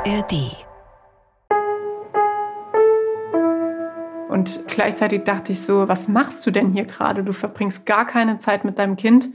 [0.00, 0.56] ARD.
[4.30, 7.22] Und gleichzeitig dachte ich so, was machst du denn hier gerade?
[7.22, 9.28] Du verbringst gar keine Zeit mit deinem Kind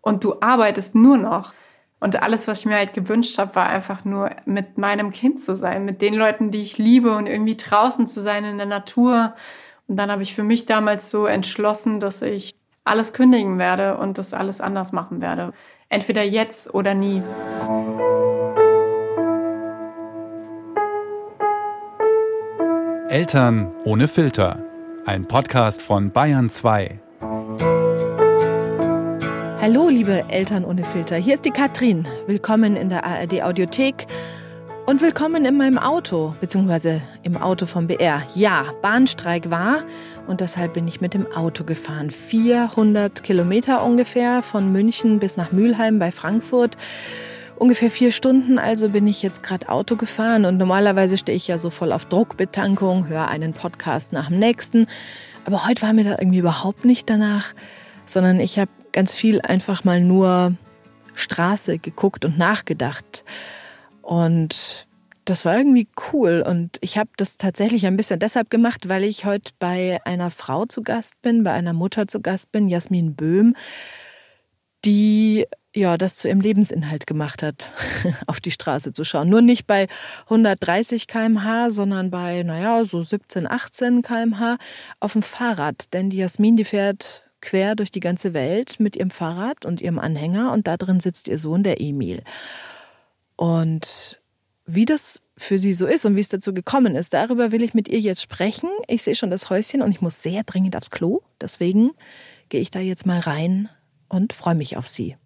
[0.00, 1.52] und du arbeitest nur noch.
[2.00, 5.54] Und alles, was ich mir halt gewünscht habe, war einfach nur mit meinem Kind zu
[5.56, 9.34] sein, mit den Leuten, die ich liebe und irgendwie draußen zu sein in der Natur.
[9.88, 12.54] Und dann habe ich für mich damals so entschlossen, dass ich
[12.84, 15.52] alles kündigen werde und das alles anders machen werde.
[15.90, 17.22] Entweder jetzt oder nie.
[23.08, 24.62] Eltern ohne Filter.
[25.06, 27.00] Ein Podcast von Bayern 2.
[29.62, 31.16] Hallo, liebe Eltern ohne Filter.
[31.16, 32.06] Hier ist die Katrin.
[32.26, 34.06] Willkommen in der ARD Audiothek
[34.84, 38.22] und willkommen in meinem Auto, beziehungsweise im Auto vom BR.
[38.34, 39.84] Ja, Bahnstreik war
[40.26, 42.10] und deshalb bin ich mit dem Auto gefahren.
[42.10, 46.76] 400 Kilometer ungefähr von München bis nach Mülheim bei Frankfurt
[47.58, 51.58] ungefähr vier Stunden also bin ich jetzt gerade Auto gefahren und normalerweise stehe ich ja
[51.58, 54.86] so voll auf Druckbetankung, höre einen Podcast nach dem nächsten.
[55.44, 57.54] Aber heute war mir da irgendwie überhaupt nicht danach,
[58.06, 60.54] sondern ich habe ganz viel einfach mal nur
[61.14, 63.24] Straße geguckt und nachgedacht.
[64.02, 64.86] Und
[65.24, 69.26] das war irgendwie cool und ich habe das tatsächlich ein bisschen deshalb gemacht, weil ich
[69.26, 73.54] heute bei einer Frau zu Gast bin, bei einer Mutter zu Gast bin, Jasmin Böhm,
[74.84, 77.74] die ja, das zu ihrem Lebensinhalt gemacht hat,
[78.26, 79.28] auf die Straße zu schauen.
[79.28, 79.86] Nur nicht bei
[80.24, 84.58] 130 kmh, sondern bei, naja, so 17, 18 kmh
[85.00, 85.92] auf dem Fahrrad.
[85.92, 89.98] Denn die Jasmin, die fährt quer durch die ganze Welt mit ihrem Fahrrad und ihrem
[89.98, 92.22] Anhänger und da drin sitzt ihr Sohn, der Emil.
[93.36, 94.20] Und
[94.66, 97.74] wie das für sie so ist und wie es dazu gekommen ist, darüber will ich
[97.74, 98.68] mit ihr jetzt sprechen.
[98.88, 101.22] Ich sehe schon das Häuschen und ich muss sehr dringend aufs Klo.
[101.40, 101.92] Deswegen
[102.48, 103.68] gehe ich da jetzt mal rein
[104.08, 105.16] und freue mich auf sie.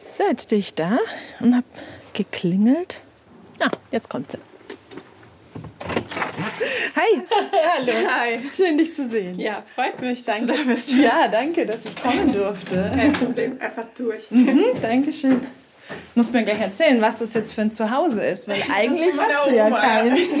[0.00, 0.98] So, jetzt stehe ich da
[1.40, 1.66] und habe
[2.12, 3.00] geklingelt.
[3.60, 4.38] Ah, jetzt kommt sie.
[6.96, 7.22] Hi.
[7.76, 7.92] Hallo.
[8.08, 8.40] Hi.
[8.52, 9.38] Schön, dich zu sehen.
[9.38, 10.46] Ja, freut mich, danke.
[10.46, 10.92] Dass du da bist.
[10.92, 12.92] Ja, danke, dass ich kommen durfte.
[12.94, 14.30] Kein Problem, einfach durch.
[14.30, 15.40] Mhm, Dankeschön.
[16.14, 19.54] Muss mir gleich erzählen, was das jetzt für ein Zuhause ist, weil eigentlich hast du
[19.54, 20.38] ja keins.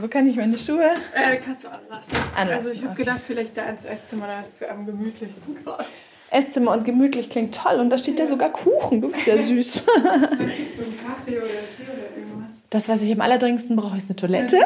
[0.00, 0.90] Wo kann ich meine Schuhe?
[1.14, 2.12] Äh, kannst du anlassen.
[2.36, 3.02] Anlassen, Also ich habe okay.
[3.04, 5.84] gedacht, vielleicht da ins Esszimmer, da ist es am gemütlichsten gerade.
[6.30, 9.00] Esszimmer und gemütlich klingt toll und da steht ja sogar Kuchen.
[9.00, 9.84] Du bist ja süß.
[9.86, 12.33] Möchtest du einen Kaffee oder Tee oder irgendwas?
[12.70, 14.58] Das, was ich am allerdringendsten brauche, ist eine Toilette.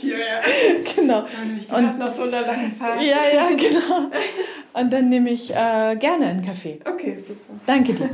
[0.00, 0.40] Hier, ja.
[0.96, 1.24] genau.
[1.58, 3.02] Ich gedacht, nach so einer langen Fahrt.
[3.02, 4.10] Ja, ja, genau.
[4.74, 6.78] Und dann nehme ich äh, gerne einen Kaffee.
[6.84, 7.54] Okay, super.
[7.66, 8.10] Danke dir.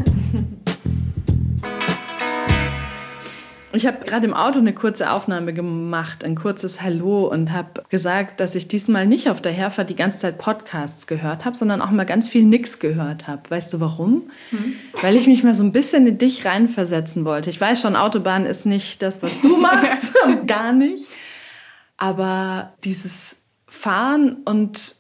[3.75, 8.39] Ich habe gerade im Auto eine kurze Aufnahme gemacht, ein kurzes Hallo und habe gesagt,
[8.39, 11.91] dass ich diesmal nicht auf der Herfahrt die ganze Zeit Podcasts gehört habe, sondern auch
[11.91, 13.43] mal ganz viel nix gehört habe.
[13.51, 14.31] Weißt du warum?
[15.03, 17.51] Weil ich mich mal so ein bisschen in dich reinversetzen wollte.
[17.51, 20.15] Ich weiß schon, Autobahn ist nicht das, was du machst,
[20.47, 21.09] gar nicht.
[21.97, 23.37] Aber dieses
[23.67, 24.97] Fahren und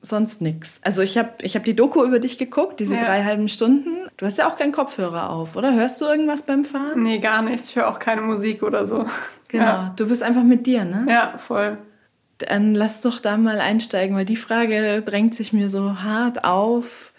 [0.00, 0.80] sonst nix.
[0.82, 3.04] Also ich habe ich hab die Doku über dich geguckt, diese Ja.
[3.04, 4.03] drei halben Stunden.
[4.16, 5.74] Du hast ja auch keinen Kopfhörer auf, oder?
[5.74, 7.02] Hörst du irgendwas beim Fahren?
[7.02, 7.70] Nee, gar nichts.
[7.70, 9.06] Ich höre auch keine Musik oder so.
[9.48, 11.06] Genau, Ja, du bist einfach mit dir, ne?
[11.08, 11.78] ja voll.
[12.38, 17.12] Dann lass doch da mal einsteigen, weil die Frage drängt sich mir so hart auf.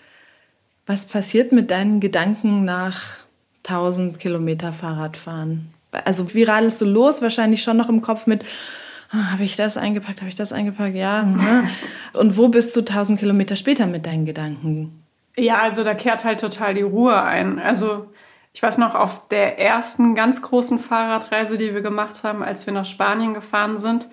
[0.86, 3.20] Was passiert mit deinen Gedanken nach
[3.66, 5.70] 1000 Kilometer Fahrradfahren?
[6.04, 7.22] Also wie radelst du los?
[7.22, 8.44] Wahrscheinlich schon noch im Kopf mit,
[9.12, 10.96] ah, habe ich das eingepackt, habe ich das eingepackt?
[10.96, 11.24] Ja.
[11.24, 11.70] ne?
[12.12, 15.05] Und wo bist du 1000 Kilometer später mit deinen Gedanken?
[15.38, 17.60] Ja, also da kehrt halt total die Ruhe ein.
[17.60, 18.08] Also
[18.54, 22.74] ich weiß noch, auf der ersten ganz großen Fahrradreise, die wir gemacht haben, als wir
[22.74, 24.10] nach Spanien gefahren sind,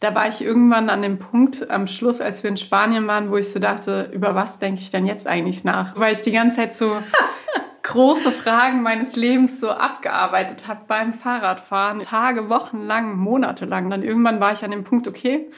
[0.00, 3.38] da war ich irgendwann an dem Punkt am Schluss, als wir in Spanien waren, wo
[3.38, 5.98] ich so dachte, über was denke ich denn jetzt eigentlich nach?
[5.98, 6.98] Weil ich die ganze Zeit so
[7.82, 12.02] große Fragen meines Lebens so abgearbeitet habe beim Fahrradfahren.
[12.02, 13.88] Tage, Wochen lang, Monate lang.
[13.88, 15.50] Dann irgendwann war ich an dem Punkt, okay,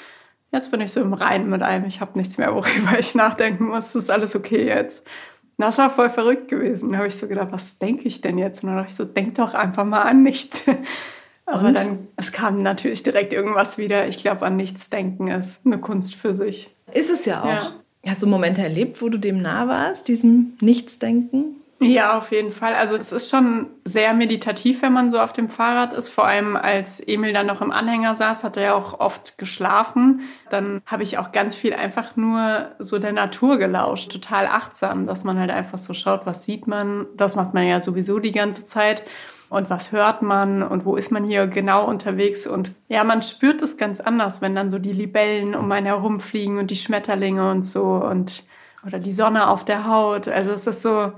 [0.52, 1.84] jetzt bin ich so im Reinen mit allem.
[1.84, 3.92] Ich habe nichts mehr, worüber ich nachdenken muss.
[3.92, 5.06] Das ist alles okay jetzt.
[5.56, 6.92] Und das war voll verrückt gewesen.
[6.92, 8.62] Da habe ich so gedacht, was denke ich denn jetzt?
[8.62, 10.64] Und dann dachte ich so, denk doch einfach mal an nichts.
[11.46, 11.76] Aber Und?
[11.76, 14.06] dann, es kam natürlich direkt irgendwas wieder.
[14.06, 16.74] Ich glaube, an nichts denken ist eine Kunst für sich.
[16.92, 17.46] Ist es ja auch.
[17.46, 17.72] Ja.
[18.06, 21.47] Hast du Momente erlebt, wo du dem nah warst, diesem Nichtsdenken?
[21.80, 22.74] Ja, auf jeden Fall.
[22.74, 26.08] Also es ist schon sehr meditativ, wenn man so auf dem Fahrrad ist.
[26.08, 30.22] Vor allem als Emil dann noch im Anhänger saß, hat er ja auch oft geschlafen.
[30.50, 35.22] Dann habe ich auch ganz viel einfach nur so der Natur gelauscht, total achtsam, dass
[35.22, 37.06] man halt einfach so schaut, was sieht man.
[37.16, 39.04] Das macht man ja sowieso die ganze Zeit.
[39.50, 42.46] und was hört man und wo ist man hier genau unterwegs.
[42.46, 46.58] Und ja, man spürt es ganz anders, wenn dann so die Libellen um einen herumfliegen
[46.58, 48.44] und die Schmetterlinge und so und
[48.86, 50.28] oder die Sonne auf der Haut.
[50.28, 51.12] Also es ist so,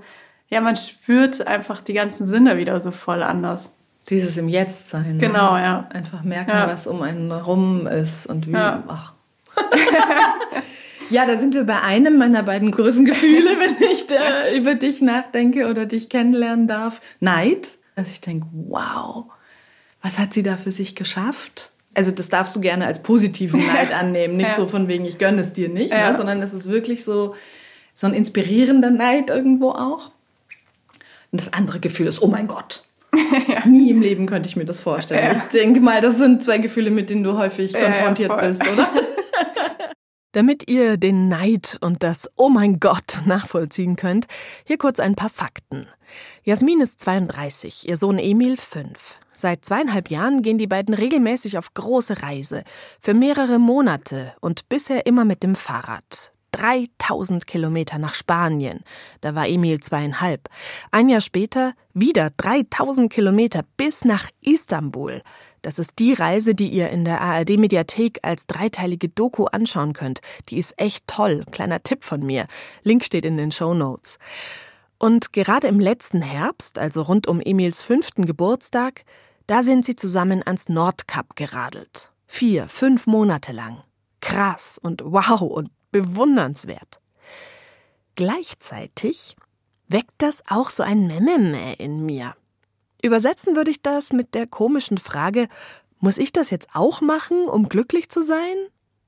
[0.50, 3.76] ja, man spürt einfach die ganzen Sinne wieder so voll anders.
[4.08, 5.16] Dieses im Jetzt sein.
[5.16, 5.18] Ne?
[5.18, 5.62] Genau, ne?
[5.62, 5.88] ja.
[5.90, 6.66] Einfach merken, ja.
[6.66, 8.52] was um einen herum ist und wie.
[8.52, 8.82] Ja.
[8.88, 9.12] Ach.
[11.10, 15.00] ja, da sind wir bei einem meiner beiden größten Gefühle, wenn ich da über dich
[15.00, 17.00] nachdenke oder dich kennenlernen darf.
[17.20, 17.78] Neid.
[17.94, 19.26] Also ich denke, wow,
[20.02, 21.72] was hat sie da für sich geschafft?
[21.94, 24.56] Also das darfst du gerne als positiven Neid annehmen, nicht ja.
[24.56, 26.10] so von wegen, ich gönne es dir nicht, ja.
[26.10, 26.16] ne?
[26.16, 27.34] sondern es ist wirklich so,
[27.94, 30.10] so ein inspirierender Neid irgendwo auch.
[31.32, 32.82] Und das andere Gefühl ist, oh mein Gott.
[33.48, 33.66] ja.
[33.66, 35.36] Nie im Leben könnte ich mir das vorstellen.
[35.36, 38.88] Ich denke mal, das sind zwei Gefühle, mit denen du häufig konfrontiert bist, oder?
[40.32, 44.26] Damit ihr den Neid und das Oh mein Gott nachvollziehen könnt,
[44.64, 45.88] hier kurz ein paar Fakten.
[46.44, 49.18] Jasmin ist 32, ihr Sohn Emil 5.
[49.34, 52.62] Seit zweieinhalb Jahren gehen die beiden regelmäßig auf große Reise,
[53.00, 56.32] für mehrere Monate und bisher immer mit dem Fahrrad.
[56.52, 58.80] 3000 Kilometer nach Spanien.
[59.20, 60.48] Da war Emil zweieinhalb.
[60.90, 65.22] Ein Jahr später wieder 3000 Kilometer bis nach Istanbul.
[65.62, 70.20] Das ist die Reise, die ihr in der ARD-Mediathek als dreiteilige Doku anschauen könnt.
[70.48, 71.44] Die ist echt toll.
[71.50, 72.46] Kleiner Tipp von mir.
[72.82, 74.18] Link steht in den Show Notes.
[74.98, 79.04] Und gerade im letzten Herbst, also rund um Emils fünften Geburtstag,
[79.46, 82.12] da sind sie zusammen ans Nordkap geradelt.
[82.26, 83.82] Vier, fünf Monate lang.
[84.20, 87.00] Krass und wow und bewundernswert.
[88.14, 89.36] Gleichzeitig
[89.88, 92.34] weckt das auch so ein Memmeme in mir.
[93.02, 95.48] Übersetzen würde ich das mit der komischen Frage,
[95.98, 98.56] muss ich das jetzt auch machen, um glücklich zu sein?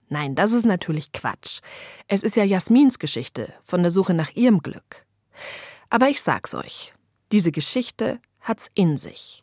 [0.09, 1.61] Nein, das ist natürlich Quatsch.
[2.07, 5.07] Es ist ja Jasmins Geschichte von der Suche nach ihrem Glück.
[5.89, 6.93] Aber ich sag's euch,
[7.33, 9.43] diese Geschichte hat's in sich.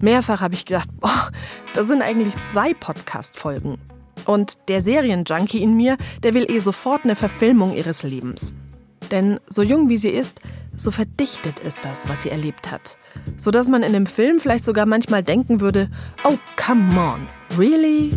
[0.00, 1.30] Mehrfach habe ich gedacht, boah,
[1.74, 3.78] das sind eigentlich zwei Podcast-Folgen.
[4.26, 8.54] Und der Serienjunkie in mir, der will eh sofort eine Verfilmung ihres Lebens.
[9.10, 10.40] Denn so jung wie sie ist,
[10.76, 12.98] so verdichtet ist das, was sie erlebt hat.
[13.36, 15.90] Sodass man in dem Film vielleicht sogar manchmal denken würde,
[16.24, 17.28] oh, come on,
[17.58, 18.10] really?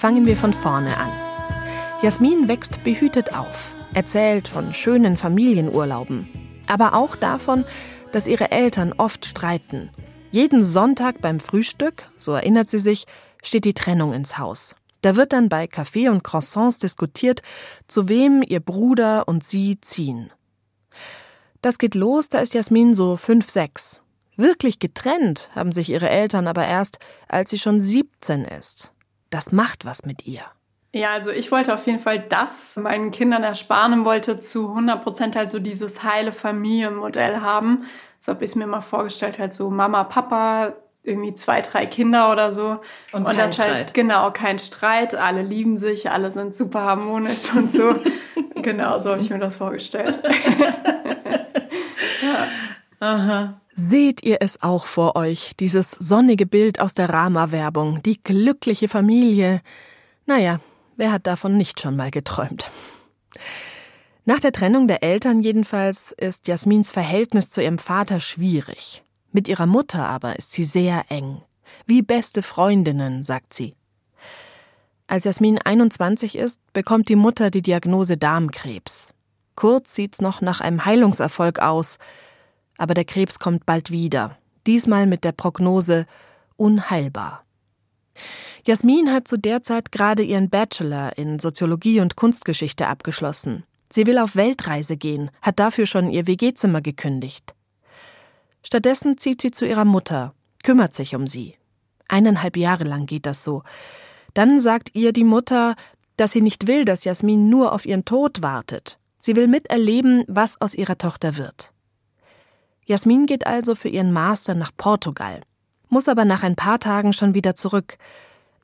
[0.00, 1.12] Fangen wir von vorne an.
[2.00, 6.26] Jasmin wächst behütet auf, erzählt von schönen Familienurlauben,
[6.66, 7.66] aber auch davon,
[8.10, 9.90] dass ihre Eltern oft streiten.
[10.30, 13.04] Jeden Sonntag beim Frühstück, so erinnert sie sich,
[13.42, 14.74] steht die Trennung ins Haus.
[15.02, 17.42] Da wird dann bei Kaffee und Croissants diskutiert,
[17.86, 20.32] zu wem ihr Bruder und sie ziehen.
[21.60, 24.00] Das geht los, da ist Jasmin so fünf, sechs.
[24.34, 28.94] Wirklich getrennt haben sich ihre Eltern aber erst, als sie schon 17 ist.
[29.30, 30.42] Das macht was mit ihr.
[30.92, 35.02] Ja, also ich wollte auf jeden Fall das meinen Kindern ersparen und wollte zu 100
[35.02, 37.84] Prozent halt so dieses heile Familienmodell haben.
[38.18, 40.74] So habe ich es mir mal vorgestellt, halt so Mama, Papa,
[41.04, 42.80] irgendwie zwei, drei Kinder oder so.
[43.12, 43.94] Und, und das halt, Streit.
[43.94, 47.94] genau, kein Streit, alle lieben sich, alle sind super harmonisch und so.
[48.56, 50.18] genau, so habe ich mir das vorgestellt.
[52.22, 52.46] ja.
[52.98, 53.59] Aha.
[53.82, 59.62] Seht ihr es auch vor euch, dieses sonnige Bild aus der Rama-Werbung, die glückliche Familie?
[60.26, 60.60] Naja,
[60.98, 62.70] wer hat davon nicht schon mal geträumt?
[64.26, 69.02] Nach der Trennung der Eltern jedenfalls ist Jasmins Verhältnis zu ihrem Vater schwierig.
[69.32, 71.40] Mit ihrer Mutter aber ist sie sehr eng.
[71.86, 73.74] Wie beste Freundinnen, sagt sie.
[75.06, 79.14] Als Jasmin 21 ist, bekommt die Mutter die Diagnose Darmkrebs.
[79.56, 81.98] Kurz sieht's noch nach einem Heilungserfolg aus,
[82.80, 86.06] aber der Krebs kommt bald wieder, diesmal mit der Prognose
[86.56, 87.44] unheilbar.
[88.66, 93.64] Jasmin hat zu der Zeit gerade ihren Bachelor in Soziologie und Kunstgeschichte abgeschlossen.
[93.90, 97.54] Sie will auf Weltreise gehen, hat dafür schon ihr WG-Zimmer gekündigt.
[98.62, 100.32] Stattdessen zieht sie zu ihrer Mutter,
[100.62, 101.56] kümmert sich um sie.
[102.08, 103.62] Eineinhalb Jahre lang geht das so.
[104.32, 105.76] Dann sagt ihr die Mutter,
[106.16, 108.98] dass sie nicht will, dass Jasmin nur auf ihren Tod wartet.
[109.18, 111.74] Sie will miterleben, was aus ihrer Tochter wird.
[112.90, 115.42] Jasmin geht also für ihren Master nach Portugal,
[115.90, 117.98] muss aber nach ein paar Tagen schon wieder zurück.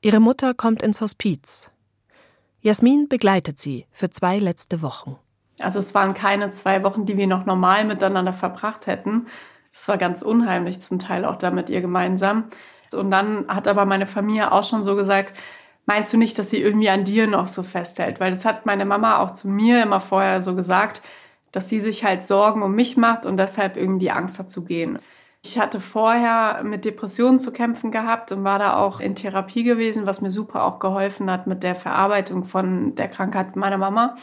[0.01, 1.71] Ihre Mutter kommt ins Hospiz.
[2.59, 5.15] Jasmin begleitet sie für zwei letzte Wochen.
[5.59, 9.27] Also es waren keine zwei Wochen, die wir noch normal miteinander verbracht hätten.
[9.73, 12.49] Es war ganz unheimlich, zum Teil auch da mit ihr gemeinsam.
[12.93, 15.33] Und dann hat aber meine Familie auch schon so gesagt,
[15.85, 18.19] meinst du nicht, dass sie irgendwie an dir noch so festhält?
[18.19, 21.01] Weil das hat meine Mama auch zu mir immer vorher so gesagt,
[21.51, 24.99] dass sie sich halt Sorgen um mich macht und deshalb irgendwie Angst hat zu gehen.
[25.45, 30.05] Ich hatte vorher mit Depressionen zu kämpfen gehabt und war da auch in Therapie gewesen,
[30.05, 34.15] was mir super auch geholfen hat mit der Verarbeitung von der Krankheit meiner Mama.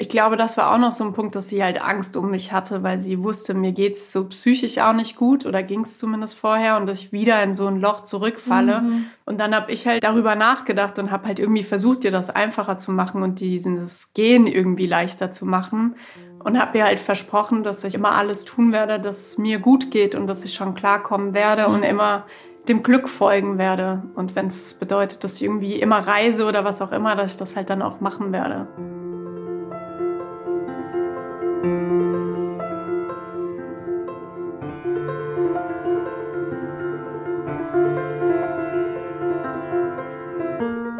[0.00, 2.52] Ich glaube, das war auch noch so ein Punkt, dass sie halt Angst um mich
[2.52, 6.76] hatte, weil sie wusste, mir geht's so psychisch auch nicht gut oder ging's zumindest vorher
[6.76, 8.80] und dass ich wieder in so ein Loch zurückfalle.
[8.80, 9.06] Mhm.
[9.24, 12.78] Und dann habe ich halt darüber nachgedacht und habe halt irgendwie versucht, dir das einfacher
[12.78, 15.96] zu machen und dieses Gehen irgendwie leichter zu machen.
[16.44, 19.90] Und habe ihr halt versprochen, dass ich immer alles tun werde, dass es mir gut
[19.90, 22.26] geht und dass ich schon klarkommen werde und immer
[22.68, 24.02] dem Glück folgen werde.
[24.14, 27.36] Und wenn es bedeutet, dass ich irgendwie immer reise oder was auch immer, dass ich
[27.38, 28.68] das halt dann auch machen werde.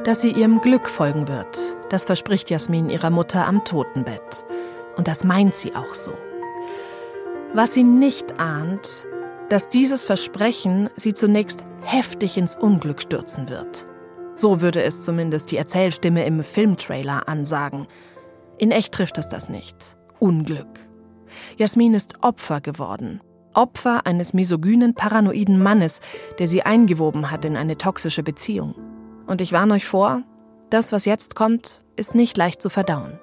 [0.05, 4.47] Dass sie ihrem Glück folgen wird, das verspricht Jasmin ihrer Mutter am Totenbett.
[4.99, 6.13] Und das meint sie auch so.
[7.55, 9.07] Was sie nicht ahnt,
[9.49, 13.87] dass dieses Versprechen sie zunächst heftig ins Unglück stürzen wird.
[14.35, 17.87] So würde es zumindest die Erzählstimme im Filmtrailer ansagen.
[18.59, 19.97] In echt trifft es das nicht.
[20.19, 20.81] Unglück.
[21.57, 23.21] Jasmin ist Opfer geworden.
[23.55, 26.01] Opfer eines misogynen, paranoiden Mannes,
[26.39, 28.75] der sie eingewoben hat in eine toxische Beziehung.
[29.27, 30.23] Und ich warne euch vor,
[30.71, 33.19] das, was jetzt kommt, ist nicht leicht zu verdauen.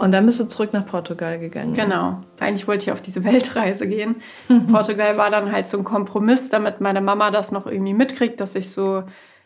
[0.00, 1.74] Und dann bist du zurück nach Portugal gegangen.
[1.74, 2.22] Genau.
[2.38, 4.22] Eigentlich wollte ich auf diese Weltreise gehen.
[4.72, 8.54] Portugal war dann halt so ein Kompromiss, damit meine Mama das noch irgendwie mitkriegt, dass
[8.54, 9.02] ich so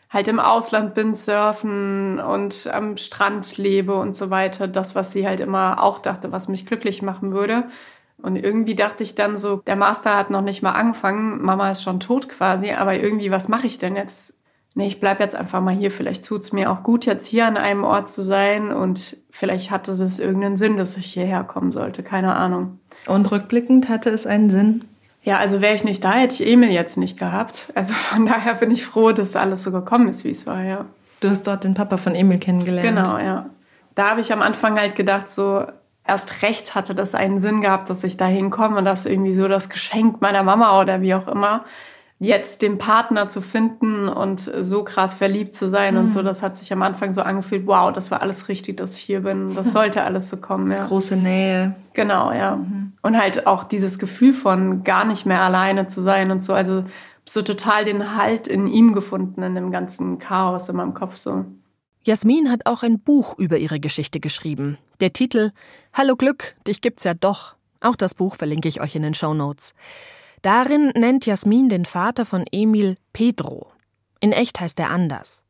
[0.09, 4.69] halt im Ausland bin, surfen und am Strand lebe und so weiter.
[4.69, 7.65] Das, was sie halt immer auch dachte, was mich glücklich machen würde.
[8.21, 11.83] Und irgendwie dachte ich dann so, der Master hat noch nicht mal angefangen, Mama ist
[11.83, 14.37] schon tot quasi, aber irgendwie, was mache ich denn jetzt?
[14.77, 15.89] Nee, ich bleib jetzt einfach mal hier.
[15.89, 19.95] Vielleicht tut's mir auch gut, jetzt hier an einem Ort zu sein und vielleicht hatte
[19.95, 22.03] das irgendeinen Sinn, dass ich hierher kommen sollte.
[22.03, 22.79] Keine Ahnung.
[23.07, 24.83] Und rückblickend hatte es einen Sinn?
[25.23, 27.71] Ja, also wäre ich nicht da, hätte ich Emil jetzt nicht gehabt.
[27.73, 30.85] Also von daher bin ich froh, dass alles so gekommen ist, wie es war, ja.
[31.21, 32.87] Du hast dort den Papa von Emil kennengelernt.
[32.87, 33.49] Genau, ja.
[33.95, 35.65] Da habe ich am Anfang halt gedacht, so,
[36.05, 39.47] erst recht hatte das einen Sinn gehabt, dass ich da hinkomme und das irgendwie so
[39.47, 41.63] das Geschenk meiner Mama oder wie auch immer,
[42.19, 46.01] jetzt den Partner zu finden und so krass verliebt zu sein mhm.
[46.01, 48.95] und so, das hat sich am Anfang so angefühlt, wow, das war alles richtig, dass
[48.95, 50.71] ich hier bin, das sollte alles so kommen.
[50.71, 50.85] Ja.
[50.85, 51.75] Große Nähe.
[51.93, 52.55] Genau, ja.
[52.55, 52.93] Mhm.
[53.01, 56.85] Und halt auch dieses Gefühl von gar nicht mehr alleine zu sein und so, also
[57.25, 61.45] so total den Halt in ihm gefunden, in dem ganzen Chaos in meinem Kopf so.
[62.03, 64.77] Jasmin hat auch ein Buch über ihre Geschichte geschrieben.
[64.99, 65.51] Der Titel
[65.91, 67.55] Hallo Glück, dich gibt's ja doch.
[67.81, 69.73] Auch das Buch verlinke ich euch in den Show Notes.
[70.45, 73.71] Darin nennt Jasmin den Vater von Emil Pedro.
[74.19, 75.43] In echt heißt er anders.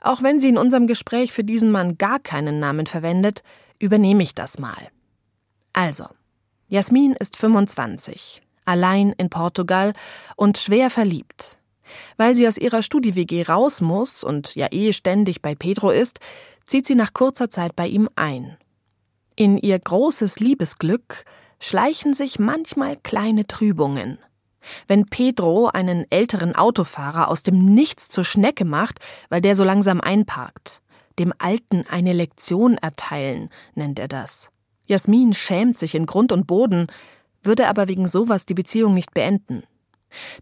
[0.00, 3.42] Auch wenn sie in unserem Gespräch für diesen Mann gar keinen Namen verwendet,
[3.78, 4.88] übernehme ich das mal.
[5.74, 6.06] Also,
[6.68, 9.92] Jasmin ist 25, allein in Portugal
[10.34, 11.58] und schwer verliebt.
[12.16, 16.20] Weil sie aus ihrer Studi-WG raus muss und ja eh ständig bei Pedro ist,
[16.64, 18.56] zieht sie nach kurzer Zeit bei ihm ein.
[19.36, 21.26] In ihr großes Liebesglück
[21.62, 24.18] schleichen sich manchmal kleine Trübungen.
[24.88, 30.00] Wenn Pedro einen älteren Autofahrer aus dem Nichts zur Schnecke macht, weil der so langsam
[30.00, 30.82] einparkt.
[31.20, 34.50] Dem Alten eine Lektion erteilen, nennt er das.
[34.86, 36.88] Jasmin schämt sich in Grund und Boden,
[37.42, 39.62] würde aber wegen sowas die Beziehung nicht beenden.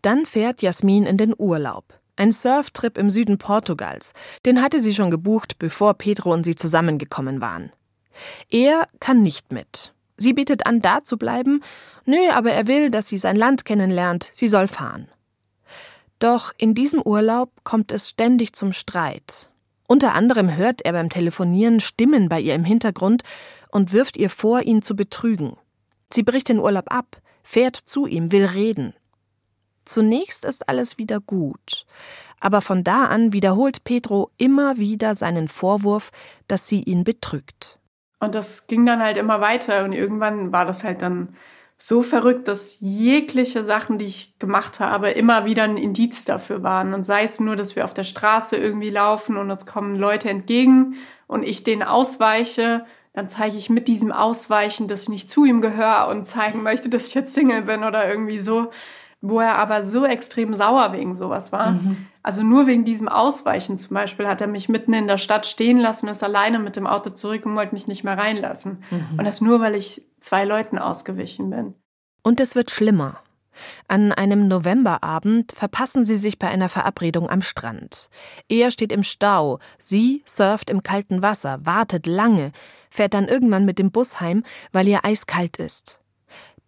[0.01, 2.01] Dann fährt Jasmin in den Urlaub.
[2.17, 4.15] Ein Surftrip im Süden Portugals.
[4.47, 7.73] Den hatte sie schon gebucht, bevor Pedro und sie zusammengekommen waren.
[8.49, 9.93] Er kann nicht mit.
[10.21, 11.63] Sie bietet an, da zu bleiben.
[12.05, 14.29] Nö, aber er will, dass sie sein Land kennenlernt.
[14.35, 15.09] Sie soll fahren.
[16.19, 19.51] Doch in diesem Urlaub kommt es ständig zum Streit.
[19.87, 23.23] Unter anderem hört er beim Telefonieren Stimmen bei ihr im Hintergrund
[23.71, 25.57] und wirft ihr vor, ihn zu betrügen.
[26.13, 28.93] Sie bricht den Urlaub ab, fährt zu ihm, will reden.
[29.87, 31.87] Zunächst ist alles wieder gut,
[32.39, 36.13] aber von da an wiederholt Pedro immer wieder seinen Vorwurf,
[36.47, 37.80] dass sie ihn betrügt.
[38.21, 41.35] Und das ging dann halt immer weiter und irgendwann war das halt dann
[41.79, 46.93] so verrückt, dass jegliche Sachen, die ich gemacht habe, immer wieder ein Indiz dafür waren.
[46.93, 50.29] Und sei es nur, dass wir auf der Straße irgendwie laufen und uns kommen Leute
[50.29, 50.97] entgegen
[51.27, 52.85] und ich denen ausweiche,
[53.15, 56.91] dann zeige ich mit diesem Ausweichen, dass ich nicht zu ihm gehöre und zeigen möchte,
[56.91, 58.71] dass ich jetzt Single bin oder irgendwie so
[59.21, 61.73] wo er aber so extrem sauer wegen sowas war.
[61.73, 62.07] Mhm.
[62.23, 65.79] Also nur wegen diesem Ausweichen zum Beispiel hat er mich mitten in der Stadt stehen
[65.79, 68.85] lassen, ist alleine mit dem Auto zurück und wollte mich nicht mehr reinlassen.
[68.91, 69.19] Mhm.
[69.19, 71.75] Und das nur, weil ich zwei Leuten ausgewichen bin.
[72.23, 73.21] Und es wird schlimmer.
[73.89, 78.09] An einem Novemberabend verpassen sie sich bei einer Verabredung am Strand.
[78.49, 82.53] Er steht im Stau, sie surft im kalten Wasser, wartet lange,
[82.91, 86.00] fährt dann irgendwann mit dem Bus heim, weil ihr eiskalt ist.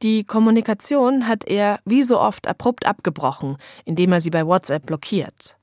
[0.02, 5.56] Die Kommunikation hat er wie so oft abrupt abgebrochen, indem er sie bei WhatsApp blockiert.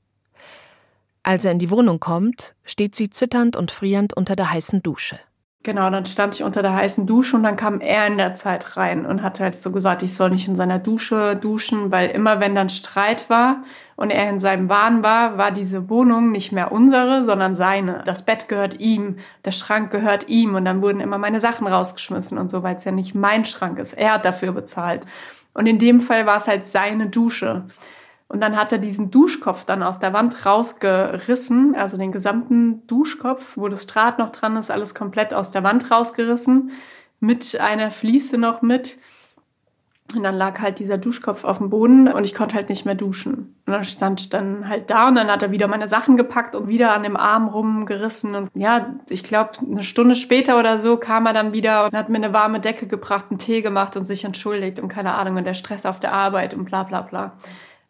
[1.22, 5.20] Als er in die Wohnung kommt, steht sie zitternd und frierend unter der heißen Dusche.
[5.62, 8.78] Genau, dann stand ich unter der heißen Dusche und dann kam er in der Zeit
[8.78, 12.40] rein und hat halt so gesagt, ich soll nicht in seiner Dusche duschen, weil immer
[12.40, 13.62] wenn dann Streit war
[13.94, 18.00] und er in seinem Wahn war, war diese Wohnung nicht mehr unsere, sondern seine.
[18.06, 22.38] Das Bett gehört ihm, der Schrank gehört ihm und dann wurden immer meine Sachen rausgeschmissen
[22.38, 23.92] und so, weil es ja nicht mein Schrank ist.
[23.92, 25.04] Er hat dafür bezahlt.
[25.52, 27.66] Und in dem Fall war es halt seine Dusche.
[28.30, 33.56] Und dann hat er diesen Duschkopf dann aus der Wand rausgerissen, also den gesamten Duschkopf,
[33.56, 36.70] wo das Draht noch dran ist, alles komplett aus der Wand rausgerissen,
[37.18, 38.98] mit einer Fliese noch mit.
[40.14, 42.94] Und dann lag halt dieser Duschkopf auf dem Boden und ich konnte halt nicht mehr
[42.94, 43.56] duschen.
[43.66, 46.54] Und dann stand ich dann halt da und dann hat er wieder meine Sachen gepackt
[46.54, 48.36] und wieder an dem Arm rumgerissen.
[48.36, 52.08] Und ja, ich glaube, eine Stunde später oder so kam er dann wieder und hat
[52.08, 55.44] mir eine warme Decke gebracht, einen Tee gemacht und sich entschuldigt und keine Ahnung und
[55.46, 57.32] der Stress auf der Arbeit und bla bla bla.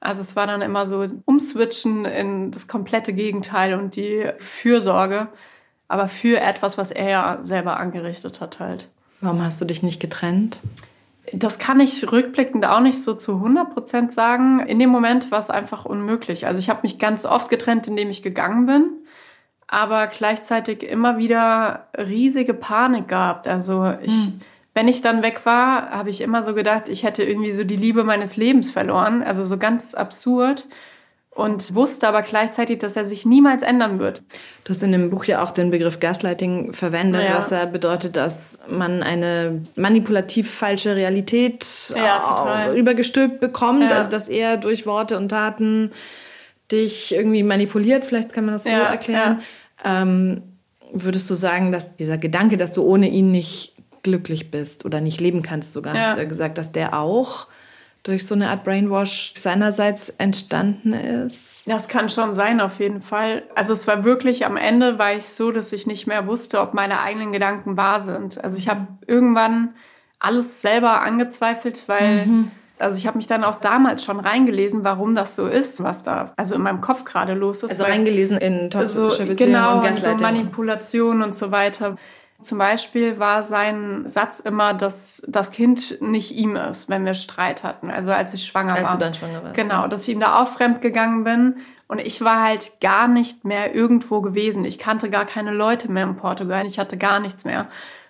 [0.01, 5.29] Also es war dann immer so umswitchen in das komplette Gegenteil und die Fürsorge,
[5.89, 8.89] aber für etwas, was er ja selber angerichtet hat halt.
[9.21, 10.61] Warum hast du dich nicht getrennt?
[11.35, 14.61] Das kann ich rückblickend auch nicht so zu 100 Prozent sagen.
[14.61, 16.47] In dem Moment war es einfach unmöglich.
[16.47, 18.91] Also ich habe mich ganz oft getrennt, indem ich gegangen bin,
[19.69, 23.47] aber gleichzeitig immer wieder riesige Panik gehabt.
[23.47, 24.13] Also ich...
[24.13, 24.41] Hm
[24.75, 27.77] wenn ich dann weg war, habe ich immer so gedacht, ich hätte irgendwie so die
[27.77, 29.23] Liebe meines Lebens verloren.
[29.23, 30.67] Also so ganz absurd.
[31.33, 34.23] Und wusste aber gleichzeitig, dass er sich niemals ändern wird.
[34.65, 37.37] Du hast in dem Buch ja auch den Begriff Gaslighting verwendet, ja.
[37.37, 43.85] was ja bedeutet, dass man eine manipulativ falsche Realität ja, übergestülpt bekommt.
[43.85, 43.97] Ja.
[43.97, 45.93] Also dass er durch Worte und Taten
[46.73, 49.41] dich irgendwie manipuliert, vielleicht kann man das so erklären.
[49.85, 50.43] Ähm,
[50.93, 55.21] würdest du sagen, dass dieser Gedanke, dass du ohne ihn nicht glücklich bist oder nicht
[55.21, 55.95] leben kannst sogar.
[55.95, 56.01] Ja.
[56.03, 57.47] Hast du ja gesagt, dass der auch
[58.03, 61.65] durch so eine Art Brainwash seinerseits entstanden ist?
[61.67, 63.43] Das kann schon sein, auf jeden Fall.
[63.55, 66.73] Also es war wirklich am Ende war ich so, dass ich nicht mehr wusste, ob
[66.73, 68.43] meine eigenen Gedanken wahr sind.
[68.43, 69.75] Also ich habe irgendwann
[70.19, 72.51] alles selber angezweifelt, weil mhm.
[72.79, 76.33] also ich habe mich dann auch damals schon reingelesen, warum das so ist, was da
[76.37, 77.73] also in meinem Kopf gerade los ist.
[77.73, 81.97] Also reingelesen in toxische so, Beziehungen genau, und so Manipulation und so weiter.
[82.43, 87.63] Zum Beispiel war sein Satz immer, dass das Kind nicht ihm ist, wenn wir Streit
[87.63, 87.91] hatten.
[87.91, 88.91] Also als ich schwanger als war.
[88.91, 89.55] Als du dann schwanger warst.
[89.55, 91.57] Genau, dass ich ihm da auch fremd gegangen bin.
[91.87, 94.65] Und ich war halt gar nicht mehr irgendwo gewesen.
[94.65, 96.65] Ich kannte gar keine Leute mehr in Portugal.
[96.65, 97.69] Ich hatte gar nichts mehr.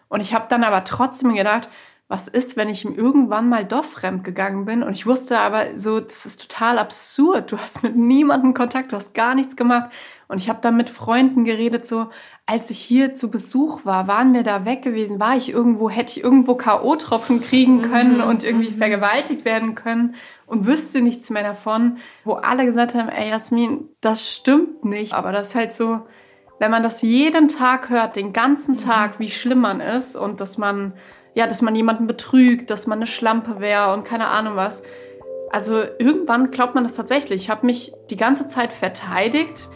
[0.08, 1.68] Und ich habe dann aber trotzdem gedacht,
[2.10, 4.82] was ist, wenn ich ihm irgendwann mal doch fremd gegangen bin?
[4.82, 7.52] Und ich wusste aber so, das ist total absurd.
[7.52, 9.90] Du hast mit niemandem Kontakt, du hast gar nichts gemacht.
[10.26, 12.10] Und ich habe dann mit Freunden geredet, so,
[12.50, 16.18] als ich hier zu Besuch war, waren wir da weg gewesen, war ich irgendwo, hätte
[16.18, 17.82] ich irgendwo K.O.-Tropfen kriegen mhm.
[17.82, 18.24] können mhm.
[18.24, 18.74] und irgendwie mhm.
[18.74, 24.28] vergewaltigt werden können und wüsste nichts mehr davon, wo alle gesagt haben, ey Jasmin, das
[24.28, 25.12] stimmt nicht.
[25.12, 26.00] Aber das ist halt so,
[26.58, 28.78] wenn man das jeden Tag hört, den ganzen mhm.
[28.78, 30.94] Tag, wie schlimm man ist und dass man,
[31.34, 34.82] ja, dass man jemanden betrügt, dass man eine Schlampe wäre und keine Ahnung was.
[35.52, 37.42] Also irgendwann glaubt man das tatsächlich.
[37.42, 39.68] Ich habe mich die ganze Zeit verteidigt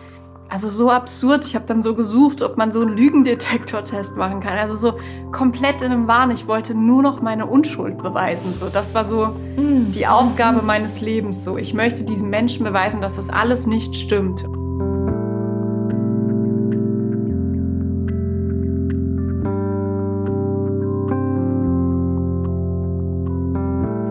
[0.48, 1.44] also so absurd.
[1.44, 4.56] Ich habe dann so gesucht, ob man so einen Lügendetektor-Test machen kann.
[4.58, 4.98] Also so
[5.32, 6.30] komplett in einem Wahn.
[6.30, 8.54] Ich wollte nur noch meine Unschuld beweisen.
[8.54, 9.90] So, das war so hm.
[9.90, 11.44] die Aufgabe meines Lebens.
[11.44, 14.44] So, ich möchte diesem Menschen beweisen, dass das alles nicht stimmt.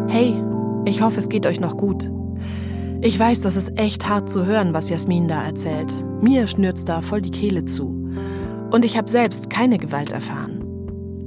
[0.09, 0.39] Hey,
[0.85, 2.09] ich hoffe, es geht euch noch gut.
[3.05, 5.93] Ich weiß, das ist echt hart zu hören, was Jasmin da erzählt.
[6.21, 7.87] Mir schnürt's da voll die Kehle zu.
[8.71, 10.63] Und ich habe selbst keine Gewalt erfahren.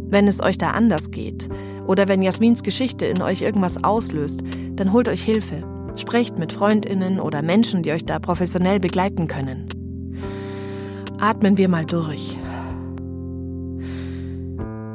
[0.08, 1.50] Wenn es euch da anders geht
[1.86, 4.40] oder wenn Jasmins Geschichte in euch irgendwas auslöst,
[4.74, 5.64] dann holt euch Hilfe.
[5.96, 9.68] Sprecht mit Freundinnen oder Menschen, die euch da professionell begleiten können.
[11.20, 12.38] Atmen wir mal durch.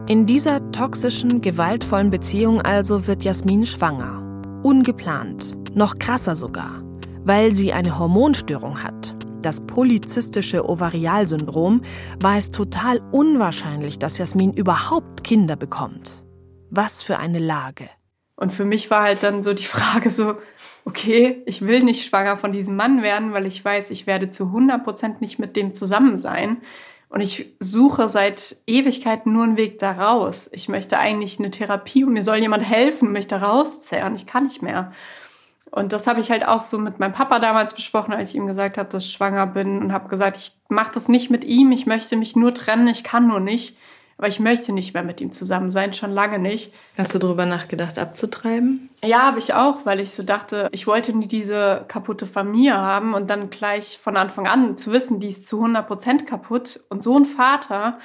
[0.08, 4.20] In dieser toxischen, gewaltvollen Beziehung also wird Jasmin schwanger.
[4.64, 5.61] Ungeplant.
[5.74, 6.84] Noch krasser sogar,
[7.24, 9.16] weil sie eine Hormonstörung hat.
[9.42, 11.82] Das polyzystische Ovarialsyndrom
[12.20, 16.26] war es total unwahrscheinlich, dass Jasmin überhaupt Kinder bekommt.
[16.70, 17.90] Was für eine Lage.
[18.36, 20.36] Und für mich war halt dann so die Frage so,
[20.84, 24.48] okay, ich will nicht schwanger von diesem Mann werden, weil ich weiß, ich werde zu
[24.48, 26.58] 100 Prozent nicht mit dem zusammen sein.
[27.08, 30.50] Und ich suche seit Ewigkeiten nur einen Weg da raus.
[30.52, 34.16] Ich möchte eigentlich eine Therapie und mir soll jemand helfen, mich da rauszerren.
[34.16, 34.92] Ich kann nicht mehr.
[35.72, 38.46] Und das habe ich halt auch so mit meinem Papa damals besprochen, als ich ihm
[38.46, 41.72] gesagt habe, dass ich schwanger bin und habe gesagt, ich mache das nicht mit ihm,
[41.72, 43.78] ich möchte mich nur trennen, ich kann nur nicht.
[44.18, 46.72] Aber ich möchte nicht mehr mit ihm zusammen sein, schon lange nicht.
[46.96, 48.92] Hast du darüber nachgedacht, abzutreiben?
[49.04, 53.16] Ja, habe ich auch, weil ich so dachte, ich wollte nie diese kaputte Familie haben
[53.16, 57.02] und dann gleich von Anfang an zu wissen, die ist zu 100 Prozent kaputt und
[57.02, 57.98] so ein Vater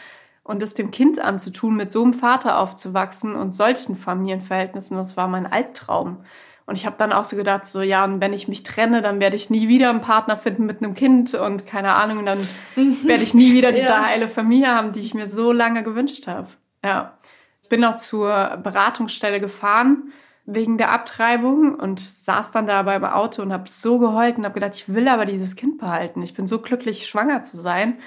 [0.42, 5.28] und es dem Kind anzutun, mit so einem Vater aufzuwachsen und solchen Familienverhältnissen, das war
[5.28, 6.24] mein Albtraum.
[6.66, 9.20] Und ich habe dann auch so gedacht, so ja, und wenn ich mich trenne, dann
[9.20, 12.40] werde ich nie wieder einen Partner finden mit einem Kind und keine Ahnung, dann
[12.74, 12.98] mhm.
[13.04, 14.04] werde ich nie wieder diese ja.
[14.04, 16.48] heile Familie haben, die ich mir so lange gewünscht habe.
[16.84, 17.18] Ja.
[17.62, 20.12] Ich bin auch zur Beratungsstelle gefahren
[20.44, 24.54] wegen der Abtreibung und saß dann da beim Auto und habe so geheult und habe
[24.54, 26.22] gedacht, ich will aber dieses Kind behalten.
[26.22, 27.98] Ich bin so glücklich, schwanger zu sein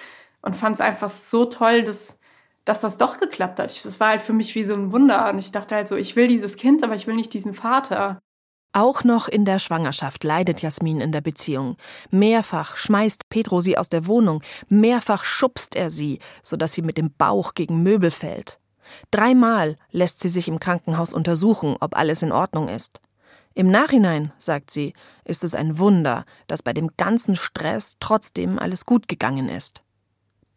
[0.41, 2.19] und fand es einfach so toll, dass,
[2.63, 3.85] dass das doch geklappt hat.
[3.85, 6.15] Das war halt für mich wie so ein Wunder und ich dachte halt so, ich
[6.15, 8.21] will dieses Kind, aber ich will nicht diesen Vater.
[8.71, 11.77] Auch noch in der Schwangerschaft leidet Jasmin in der Beziehung.
[12.11, 17.11] Mehrfach schmeißt Pedro sie aus der Wohnung, mehrfach schubst er sie, sodass sie mit dem
[17.11, 18.59] Bauch gegen Möbel fällt.
[19.11, 23.01] Dreimal lässt sie sich im Krankenhaus untersuchen, ob alles in Ordnung ist.
[23.55, 24.93] Im Nachhinein, sagt sie,
[25.25, 29.81] ist es ein Wunder, dass bei dem ganzen Stress trotzdem alles gut gegangen ist.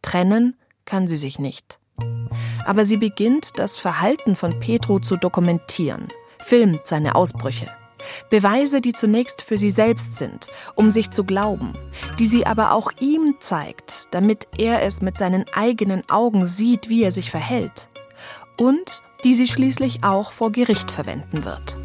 [0.03, 1.79] Trennen kann sie sich nicht.
[2.67, 7.67] Aber sie beginnt, das Verhalten von Pedro zu dokumentieren, filmt seine Ausbrüche.
[8.31, 11.73] Beweise, die zunächst für sie selbst sind, um sich zu glauben,
[12.19, 17.03] die sie aber auch ihm zeigt, damit er es mit seinen eigenen Augen sieht, wie
[17.03, 17.89] er sich verhält.
[18.59, 21.79] Und die sie schließlich auch vor Gericht verwenden wird.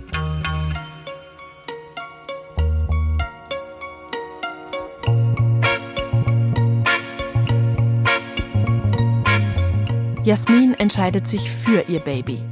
[10.27, 12.43] Jasmin entscheidet sich für ihr Baby.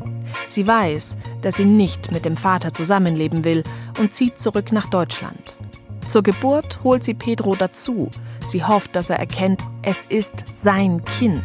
[0.48, 3.62] Sie weiß, dass sie nicht mit dem Vater zusammenleben will
[4.00, 5.60] und zieht zurück nach Deutschland.
[6.08, 8.10] Zur Geburt holt sie Pedro dazu.
[8.48, 11.44] Sie hofft, dass er erkennt, es ist sein Kind.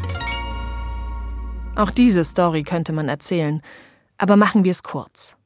[1.76, 3.60] Auch diese Story könnte man erzählen,
[4.16, 5.36] aber machen wir es kurz.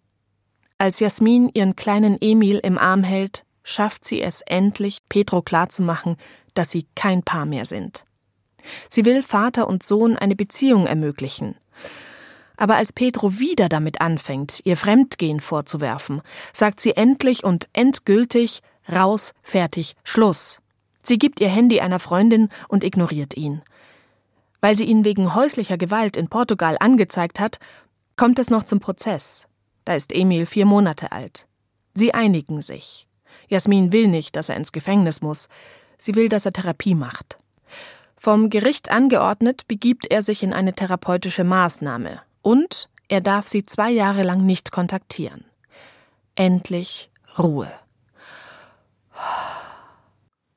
[0.78, 6.16] Als Jasmin ihren kleinen Emil im Arm hält, schafft sie es endlich, Pedro klarzumachen,
[6.54, 8.04] dass sie kein Paar mehr sind.
[8.88, 11.56] Sie will Vater und Sohn eine Beziehung ermöglichen.
[12.56, 19.34] Aber als Pedro wieder damit anfängt, ihr Fremdgehen vorzuwerfen, sagt sie endlich und endgültig raus,
[19.42, 20.60] fertig, Schluss.
[21.02, 23.62] Sie gibt ihr Handy einer Freundin und ignoriert ihn.
[24.60, 27.58] Weil sie ihn wegen häuslicher Gewalt in Portugal angezeigt hat,
[28.16, 29.46] kommt es noch zum Prozess.
[29.84, 31.46] Da ist Emil vier Monate alt.
[31.92, 33.06] Sie einigen sich.
[33.48, 35.48] Jasmin will nicht, dass er ins Gefängnis muss.
[35.98, 37.38] Sie will, dass er Therapie macht.
[38.16, 43.90] Vom Gericht angeordnet begibt er sich in eine therapeutische Maßnahme und er darf sie zwei
[43.90, 45.44] Jahre lang nicht kontaktieren.
[46.36, 47.70] Endlich Ruhe.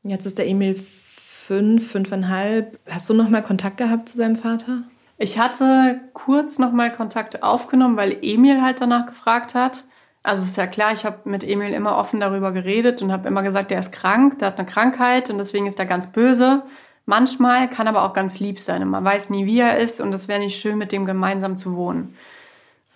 [0.03, 2.79] Jetzt ist der Emil fünf, fünfeinhalb.
[2.89, 4.83] Hast du noch mal Kontakt gehabt zu seinem Vater?
[5.17, 9.85] Ich hatte kurz noch mal Kontakt aufgenommen, weil Emil halt danach gefragt hat.
[10.23, 13.43] Also ist ja klar, ich habe mit Emil immer offen darüber geredet und habe immer
[13.43, 16.63] gesagt, der ist krank, der hat eine Krankheit und deswegen ist er ganz böse.
[17.09, 20.13] Manchmal kann aber auch ganz lieb sein und man weiß nie, wie er ist und
[20.13, 22.17] es wäre nicht schön, mit dem gemeinsam zu wohnen.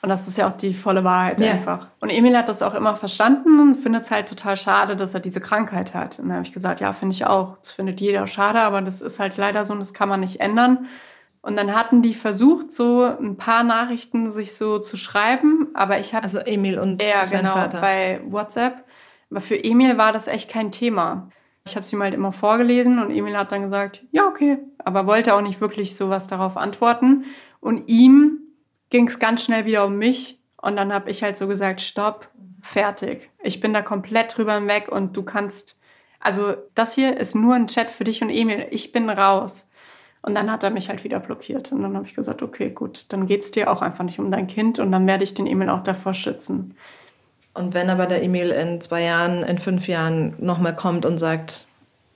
[0.02, 1.52] Und das ist ja auch die volle Wahrheit ja.
[1.52, 1.88] einfach.
[2.02, 5.22] Und Emil hat das auch immer verstanden und findet es halt total schade, dass er
[5.22, 6.20] diese Krankheit hat.
[6.20, 7.56] Und dann habe ich gesagt, ja, finde ich auch.
[7.60, 10.42] Das findet jeder schade, aber das ist halt leider so und das kann man nicht
[10.42, 10.88] ändern.
[11.42, 16.14] Und dann hatten die versucht, so ein paar Nachrichten sich so zu schreiben, aber ich
[16.14, 17.80] habe also Emil und ja genau Vater.
[17.80, 18.84] bei WhatsApp.
[19.30, 21.30] Aber für Emil war das echt kein Thema.
[21.66, 25.06] Ich habe sie mal halt immer vorgelesen und Emil hat dann gesagt, ja, okay, aber
[25.06, 27.26] wollte auch nicht wirklich sowas darauf antworten.
[27.60, 28.40] Und ihm
[28.90, 32.30] ging es ganz schnell wieder um mich und dann habe ich halt so gesagt, stopp,
[32.62, 33.30] fertig.
[33.42, 35.78] Ich bin da komplett drüber hinweg und du kannst,
[36.20, 39.68] also das hier ist nur ein Chat für dich und Emil, ich bin raus.
[40.24, 41.72] Und dann hat er mich halt wieder blockiert.
[41.72, 44.30] Und dann habe ich gesagt, okay, gut, dann geht es dir auch einfach nicht um
[44.30, 46.76] dein Kind und dann werde ich den Emil auch davor schützen.
[47.54, 51.66] Und wenn aber der Emil in zwei Jahren, in fünf Jahren nochmal kommt und sagt,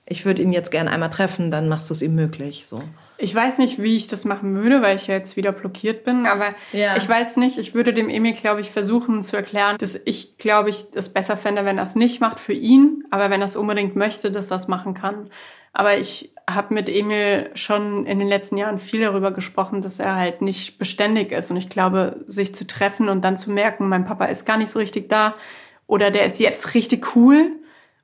[0.06, 2.66] ich würde ihn jetzt gerne einmal treffen, dann machst du es ihm möglich.
[2.66, 2.82] So.
[3.18, 6.26] Ich weiß nicht, wie ich das machen würde, weil ich ja jetzt wieder blockiert bin,
[6.26, 6.96] aber ja.
[6.96, 10.68] ich weiß nicht, ich würde dem Emil, glaube ich, versuchen zu erklären, dass ich, glaube
[10.68, 13.56] ich, es besser fände, wenn er es nicht macht für ihn, aber wenn er es
[13.56, 15.30] unbedingt möchte, dass er es machen kann.
[15.72, 20.14] Aber ich habe mit Emil schon in den letzten Jahren viel darüber gesprochen, dass er
[20.14, 21.50] halt nicht beständig ist.
[21.50, 24.70] Und ich glaube, sich zu treffen und dann zu merken, mein Papa ist gar nicht
[24.70, 25.34] so richtig da
[25.86, 27.52] oder der ist jetzt richtig cool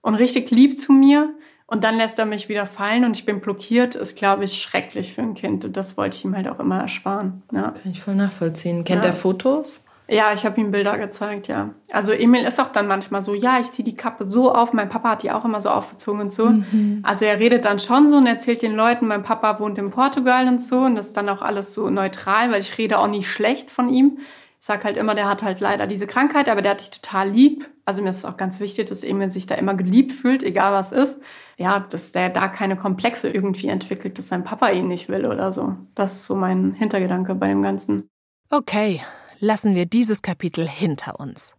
[0.01, 1.35] und richtig lieb zu mir
[1.73, 5.15] Und dann lässt er mich wieder fallen und ich bin blockiert, ist, glaube ich, schrecklich
[5.15, 5.65] für ein Kind.
[5.65, 7.43] Und das wollte ich ihm halt auch immer ersparen.
[7.51, 7.71] Ja.
[7.71, 8.85] Kann ich voll nachvollziehen.
[8.85, 9.11] Kennt ja.
[9.11, 9.83] er Fotos?
[10.09, 11.71] Ja, ich habe ihm Bilder gezeigt, ja.
[11.91, 14.73] Also Emil ist auch dann manchmal so, ja, ich ziehe die Kappe so auf.
[14.73, 16.47] Mein Papa hat die auch immer so aufgezogen und so.
[16.47, 17.01] Mhm.
[17.03, 20.49] Also er redet dann schon so und erzählt den Leuten, mein Papa wohnt in Portugal
[20.49, 20.81] und so.
[20.81, 23.89] Und das ist dann auch alles so neutral, weil ich rede auch nicht schlecht von
[23.89, 24.19] ihm.
[24.59, 27.31] Ich sag halt immer, der hat halt leider diese Krankheit, aber der hat dich total
[27.31, 27.69] lieb.
[27.85, 30.73] Also mir ist es auch ganz wichtig, dass Emil sich da immer geliebt fühlt, egal
[30.73, 31.21] was ist.
[31.57, 35.53] Ja, dass der da keine Komplexe irgendwie entwickelt, dass sein Papa ihn nicht will oder
[35.53, 35.77] so.
[35.95, 38.09] Das ist so mein Hintergedanke bei dem Ganzen.
[38.51, 39.01] Okay,
[39.43, 41.57] lassen wir dieses Kapitel hinter uns.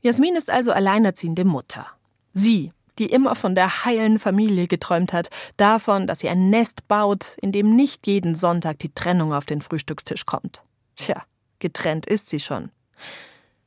[0.00, 1.88] Jasmin ist also alleinerziehende Mutter.
[2.32, 7.36] Sie, die immer von der heilen Familie geträumt hat, davon, dass sie ein Nest baut,
[7.42, 10.62] in dem nicht jeden Sonntag die Trennung auf den Frühstückstisch kommt.
[10.94, 11.24] Tja,
[11.58, 12.70] getrennt ist sie schon.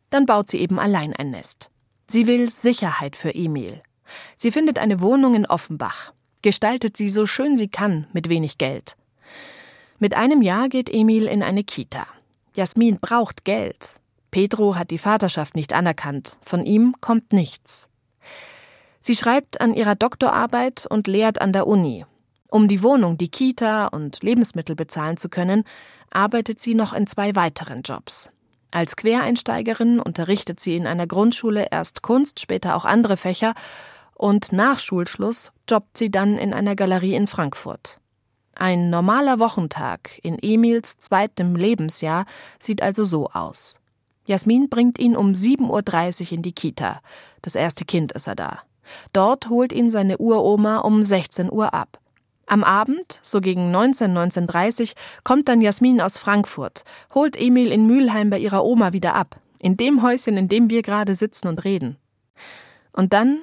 [0.10, 1.70] Dann baut sie eben allein ein Nest.
[2.08, 3.82] Sie will Sicherheit für Emil.
[4.38, 8.96] Sie findet eine Wohnung in Offenbach, gestaltet sie so schön sie kann mit wenig Geld.
[10.00, 12.08] Mit einem Jahr geht Emil in eine Kita.
[12.56, 14.00] Jasmin braucht Geld.
[14.32, 16.38] Pedro hat die Vaterschaft nicht anerkannt.
[16.46, 17.90] Von ihm kommt nichts.
[19.00, 22.06] Sie schreibt an ihrer Doktorarbeit und lehrt an der Uni.
[22.50, 25.64] Um die Wohnung, die Kita und Lebensmittel bezahlen zu können,
[26.10, 28.32] arbeitet sie noch in zwei weiteren Jobs.
[28.72, 33.54] Als Quereinsteigerin unterrichtet sie in einer Grundschule erst Kunst, später auch andere Fächer
[34.14, 37.99] und nach Schulschluss jobbt sie dann in einer Galerie in Frankfurt.
[38.60, 42.26] Ein normaler Wochentag in Emils zweitem Lebensjahr
[42.60, 43.80] sieht also so aus.
[44.26, 47.00] Jasmin bringt ihn um 7.30 Uhr in die Kita.
[47.42, 48.60] Das erste Kind ist er da.
[49.14, 52.02] Dort holt ihn seine Uroma um 16 Uhr ab.
[52.48, 54.92] Am Abend, so gegen 19, 19.30
[55.24, 59.78] kommt dann Jasmin aus Frankfurt, holt Emil in Mülheim bei ihrer Oma wieder ab, in
[59.78, 61.96] dem Häuschen, in dem wir gerade sitzen und reden.
[62.92, 63.40] Und dann,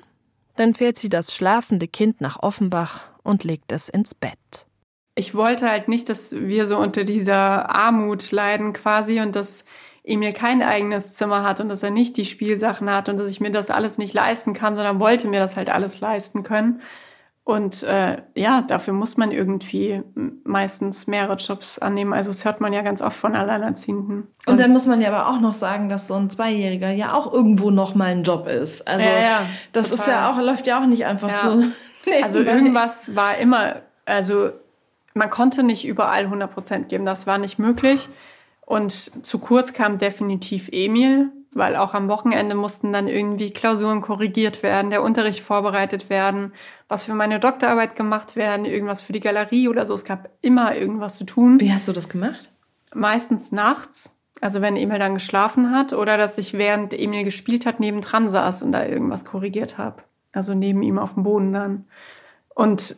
[0.56, 4.66] dann fährt sie das schlafende Kind nach Offenbach und legt es ins Bett
[5.16, 9.64] ich wollte halt nicht, dass wir so unter dieser Armut leiden quasi und dass
[10.04, 13.40] Emil kein eigenes Zimmer hat und dass er nicht die Spielsachen hat und dass ich
[13.40, 16.80] mir das alles nicht leisten kann, sondern wollte mir das halt alles leisten können.
[17.44, 20.02] Und äh, ja, dafür muss man irgendwie
[20.44, 22.12] meistens mehrere Jobs annehmen.
[22.12, 24.26] Also das hört man ja ganz oft von Alleinerziehenden.
[24.46, 27.32] Und, dann muss man ja aber auch noch sagen, dass so ein Zweijähriger ja auch
[27.32, 28.86] irgendwo noch mal ein Job ist.
[28.86, 30.00] Also ja, ja, das total.
[30.00, 31.36] ist ja auch läuft ja auch nicht einfach ja.
[31.36, 31.64] so.
[32.22, 34.50] also irgendwas war immer, also
[35.16, 38.08] man konnte nicht überall 100 Prozent geben, das war nicht möglich.
[38.64, 38.92] Und
[39.24, 44.90] zu kurz kam definitiv Emil, weil auch am Wochenende mussten dann irgendwie Klausuren korrigiert werden,
[44.90, 46.52] der Unterricht vorbereitet werden,
[46.88, 49.94] was für meine Doktorarbeit gemacht werden, irgendwas für die Galerie oder so.
[49.94, 51.60] Es gab immer irgendwas zu tun.
[51.60, 52.50] Wie hast du das gemacht?
[52.92, 57.80] Meistens nachts, also wenn Emil dann geschlafen hat oder dass ich während Emil gespielt hat
[57.80, 60.02] nebendran saß und da irgendwas korrigiert habe.
[60.32, 61.84] Also neben ihm auf dem Boden dann.
[62.54, 62.96] Und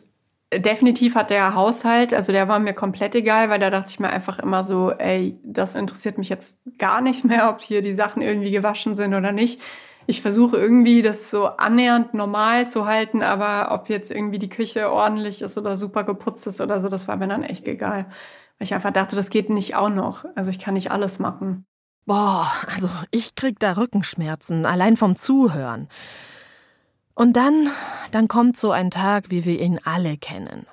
[0.53, 4.09] definitiv hat der Haushalt, also der war mir komplett egal, weil da dachte ich mir
[4.09, 8.21] einfach immer so, ey, das interessiert mich jetzt gar nicht mehr, ob hier die Sachen
[8.21, 9.61] irgendwie gewaschen sind oder nicht.
[10.07, 14.91] Ich versuche irgendwie das so annähernd normal zu halten, aber ob jetzt irgendwie die Küche
[14.91, 18.05] ordentlich ist oder super geputzt ist oder so, das war mir dann echt egal.
[18.57, 20.25] Weil ich einfach dachte, das geht nicht auch noch.
[20.35, 21.65] Also ich kann nicht alles machen.
[22.07, 25.89] Boah, also ich krieg da Rückenschmerzen, allein vom Zuhören.
[27.19, 27.69] Und dann,
[28.11, 30.65] dann kommt so ein Tag, wie wir ihn alle kennen.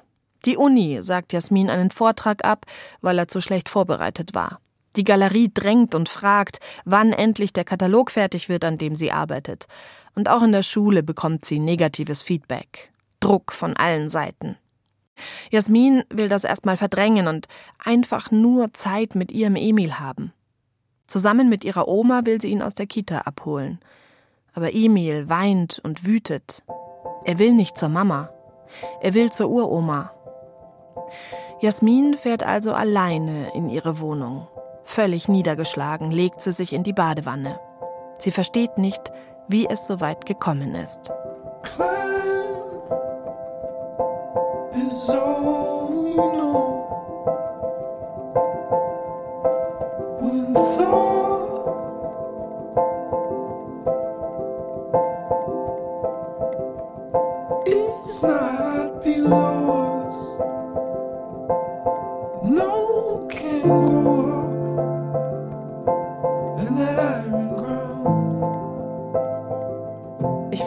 [0.44, 2.66] Die Uni sagt Jasmin einen Vortrag ab,
[3.00, 4.60] weil er zu schlecht vorbereitet war.
[4.94, 9.66] Die Galerie drängt und fragt, wann endlich der Katalog fertig wird, an dem sie arbeitet.
[10.14, 12.92] Und auch in der Schule bekommt sie negatives Feedback.
[13.18, 14.56] Druck von allen Seiten.
[15.50, 20.32] Jasmin will das erstmal verdrängen und einfach nur Zeit mit ihrem Emil haben.
[21.08, 23.80] Zusammen mit ihrer Oma will sie ihn aus der Kita abholen.
[24.56, 26.64] Aber Emil weint und wütet.
[27.24, 28.30] Er will nicht zur Mama.
[29.02, 30.12] Er will zur Uroma.
[31.60, 34.48] Jasmin fährt also alleine in ihre Wohnung.
[34.82, 37.60] Völlig niedergeschlagen legt sie sich in die Badewanne.
[38.18, 39.12] Sie versteht nicht,
[39.46, 41.12] wie es so weit gekommen ist.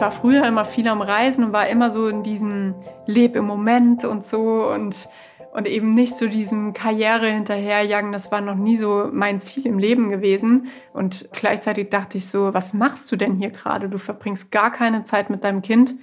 [0.00, 3.44] Ich war früher immer viel am Reisen und war immer so in diesem Leb im
[3.44, 5.10] Moment und so und,
[5.52, 8.10] und eben nicht so diesem Karriere hinterherjagen.
[8.10, 10.68] Das war noch nie so mein Ziel im Leben gewesen.
[10.94, 13.90] Und gleichzeitig dachte ich so, was machst du denn hier gerade?
[13.90, 15.96] Du verbringst gar keine Zeit mit deinem Kind.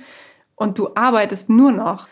[0.56, 2.08] und du arbeitest nur noch.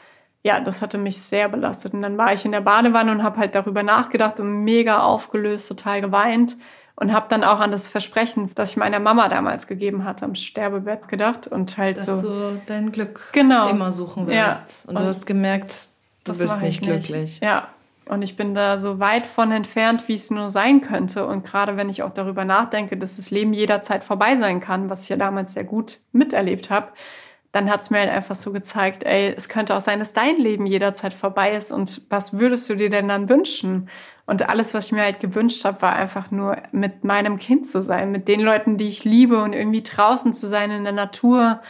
[0.45, 1.95] Ja, das hatte mich sehr belastet.
[1.95, 5.67] Und dann war ich in der Badewanne und habe halt darüber nachgedacht und mega aufgelöst,
[5.67, 6.55] total geweint
[6.95, 10.35] und habe dann auch an das Versprechen, das ich meiner Mama damals gegeben hatte, am
[10.35, 12.11] Sterbebett gedacht und halt Dass so.
[12.13, 13.69] Dass du dein Glück genau.
[13.69, 14.83] immer suchen wirst.
[14.83, 14.89] Ja.
[14.91, 15.87] Und, und, du hast gemerkt,
[16.25, 17.09] du bist nicht glücklich.
[17.09, 17.43] Nicht.
[17.43, 17.69] Ja.
[18.07, 21.25] Und ich bin da so weit von entfernt, wie es nur sein könnte.
[21.25, 25.01] Und gerade wenn ich auch darüber nachdenke, dass das Leben jederzeit vorbei sein kann, was
[25.01, 26.89] ich ja damals sehr gut miterlebt habe,
[27.55, 30.35] dann hat es mir halt einfach so gezeigt, ey, es könnte auch sein, dass dein
[30.35, 31.71] Leben jederzeit vorbei ist.
[31.71, 33.89] Und was würdest du dir denn dann wünschen?
[34.25, 37.81] Und alles, was ich mir halt gewünscht habe, war einfach nur mit meinem Kind zu
[37.81, 41.61] sein, mit den Leuten, die ich liebe und irgendwie draußen zu sein in der Natur.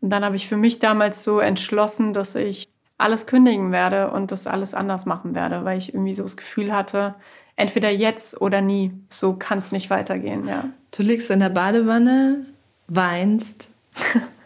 [0.00, 4.30] Und dann habe ich für mich damals so entschlossen, dass ich alles kündigen werde und
[4.30, 7.16] das alles anders machen werde, weil ich irgendwie so das Gefühl hatte,
[7.56, 8.92] entweder jetzt oder nie.
[9.08, 10.66] So kann es nicht weitergehen, ja.
[10.92, 12.46] Du liegst in der Badewanne,
[12.86, 13.72] weinst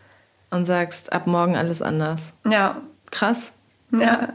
[0.51, 2.35] und sagst, ab morgen alles anders.
[2.49, 2.81] Ja.
[3.11, 3.55] Krass.
[3.93, 4.35] Ja.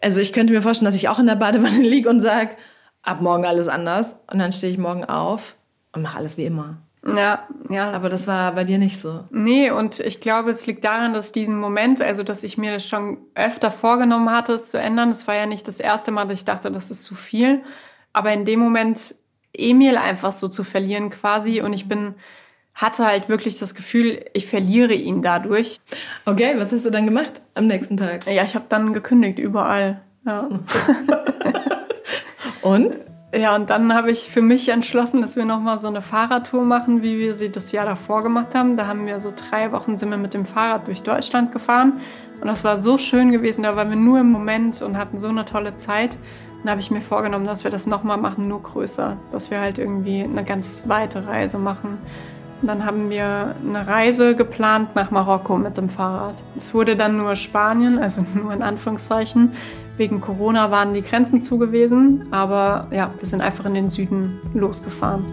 [0.00, 2.56] Also ich könnte mir vorstellen, dass ich auch in der Badewanne liege und sage,
[3.02, 4.16] ab morgen alles anders.
[4.30, 5.56] Und dann stehe ich morgen auf
[5.92, 6.78] und mache alles wie immer.
[7.06, 7.90] Ja, ja.
[7.92, 9.24] Aber das war bei dir nicht so.
[9.30, 12.86] Nee, und ich glaube, es liegt daran, dass diesen Moment, also dass ich mir das
[12.86, 15.10] schon öfter vorgenommen hatte, es zu ändern.
[15.10, 17.62] Es war ja nicht das erste Mal, dass ich dachte, das ist zu viel.
[18.12, 19.14] Aber in dem Moment
[19.52, 22.14] Emil einfach so zu verlieren quasi und ich bin
[22.74, 25.78] hatte halt wirklich das Gefühl, ich verliere ihn dadurch.
[26.24, 28.26] Okay, was hast du dann gemacht am nächsten Tag?
[28.26, 30.00] Ja, ich habe dann gekündigt überall.
[30.26, 30.48] Ja.
[32.62, 32.96] und?
[33.32, 37.02] Ja, und dann habe ich für mich entschlossen, dass wir nochmal so eine Fahrradtour machen,
[37.02, 38.76] wie wir sie das Jahr davor gemacht haben.
[38.76, 42.00] Da haben wir so drei Wochen sind wir mit dem Fahrrad durch Deutschland gefahren.
[42.40, 43.62] Und das war so schön gewesen.
[43.62, 46.18] Da waren wir nur im Moment und hatten so eine tolle Zeit.
[46.62, 49.16] Dann habe ich mir vorgenommen, dass wir das nochmal machen, nur größer.
[49.30, 51.98] Dass wir halt irgendwie eine ganz weite Reise machen.
[52.62, 56.34] Dann haben wir eine Reise geplant nach Marokko mit dem Fahrrad.
[56.56, 59.52] Es wurde dann nur Spanien, also nur in Anführungszeichen.
[59.96, 64.38] Wegen Corona waren die Grenzen zu gewesen, aber ja, wir sind einfach in den Süden
[64.54, 65.24] losgefahren.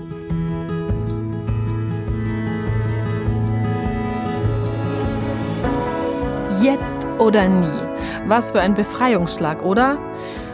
[6.62, 7.80] Jetzt oder nie.
[8.28, 9.98] Was für ein Befreiungsschlag, oder?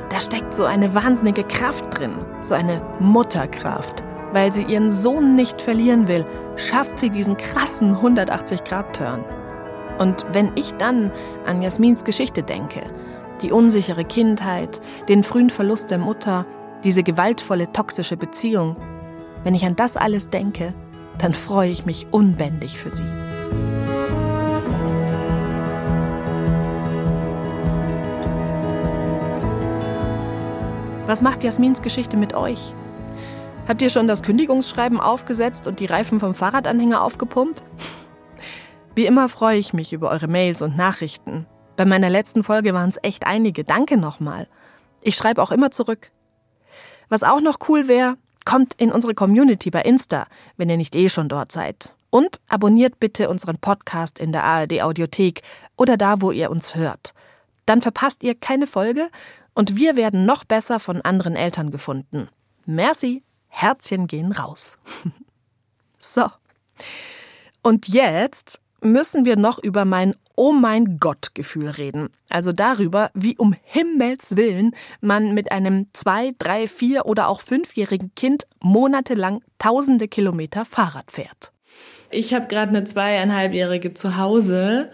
[0.10, 4.04] Da steckt so eine wahnsinnige Kraft drin, so eine Mutterkraft.
[4.34, 9.24] Weil sie ihren Sohn nicht verlieren will, schafft sie diesen krassen 180-Grad-Turn.
[10.00, 11.12] Und wenn ich dann
[11.46, 12.82] an Jasmins Geschichte denke,
[13.44, 16.48] die unsichere Kindheit, den frühen Verlust der Mutter,
[16.84, 18.76] diese gewaltvolle toxische Beziehung,
[19.44, 20.74] wenn ich an das alles denke,
[21.20, 23.04] dann freue ich mich unbändig für sie.
[31.06, 32.74] Was macht Jasmins Geschichte mit euch?
[33.66, 37.64] Habt ihr schon das Kündigungsschreiben aufgesetzt und die Reifen vom Fahrradanhänger aufgepumpt?
[38.94, 41.48] Wie immer freue ich mich über eure Mails und Nachrichten.
[41.78, 43.64] Bei meiner letzten Folge waren es echt einige.
[43.64, 44.50] Danke nochmal.
[45.02, 46.12] Ich schreibe auch immer zurück.
[47.08, 51.08] Was auch noch cool wäre, kommt in unsere Community bei Insta, wenn ihr nicht eh
[51.08, 51.96] schon dort seid.
[52.10, 55.42] Und abonniert bitte unseren Podcast in der ARD Audiothek
[55.78, 57.14] oder da, wo ihr uns hört.
[57.66, 59.10] Dann verpasst ihr keine Folge
[59.56, 62.28] und wir werden noch besser von anderen Eltern gefunden.
[62.66, 63.24] Merci!
[63.54, 64.80] Herzchen gehen raus.
[66.00, 66.26] so.
[67.62, 72.10] Und jetzt müssen wir noch über mein Oh mein Gott Gefühl reden.
[72.28, 78.16] Also darüber, wie um Himmels Willen man mit einem zwei, drei, vier oder auch fünfjährigen
[78.16, 81.52] Kind monatelang tausende Kilometer Fahrrad fährt.
[82.10, 84.92] Ich habe gerade eine zweieinhalbjährige zu Hause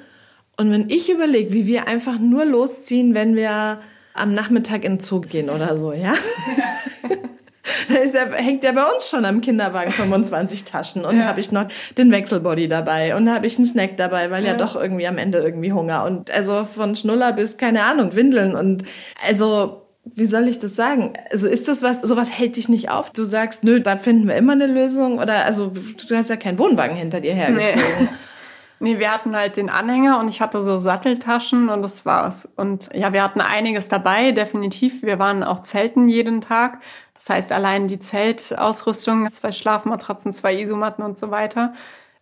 [0.57, 3.79] und wenn ich überlege, wie wir einfach nur losziehen, wenn wir
[4.13, 6.13] am Nachmittag in den Zug gehen oder so, ja?
[8.13, 11.25] da hängt ja bei uns schon am Kinderwagen 25 Taschen und ja.
[11.25, 11.65] habe ich noch
[11.97, 14.51] den Wechselbody dabei und habe ich einen Snack dabei, weil ja.
[14.51, 14.57] ja.
[14.57, 18.83] doch irgendwie am Ende irgendwie Hunger und also von Schnuller bis keine Ahnung Windeln und
[19.25, 21.13] also wie soll ich das sagen?
[21.31, 23.11] Also ist das was, sowas hält dich nicht auf?
[23.11, 25.71] Du sagst, nö, da finden wir immer eine Lösung oder also
[26.07, 27.83] du hast ja keinen Wohnwagen hinter dir hergezogen.
[28.01, 28.07] Nee.
[28.81, 32.47] Nee, wir hatten halt den Anhänger und ich hatte so Satteltaschen und das war's.
[32.55, 35.03] Und ja, wir hatten einiges dabei, definitiv.
[35.03, 36.81] Wir waren auch zelten jeden Tag.
[37.13, 41.73] Das heißt, allein die Zeltausrüstung, zwei Schlafmatratzen, zwei Isomatten und so weiter.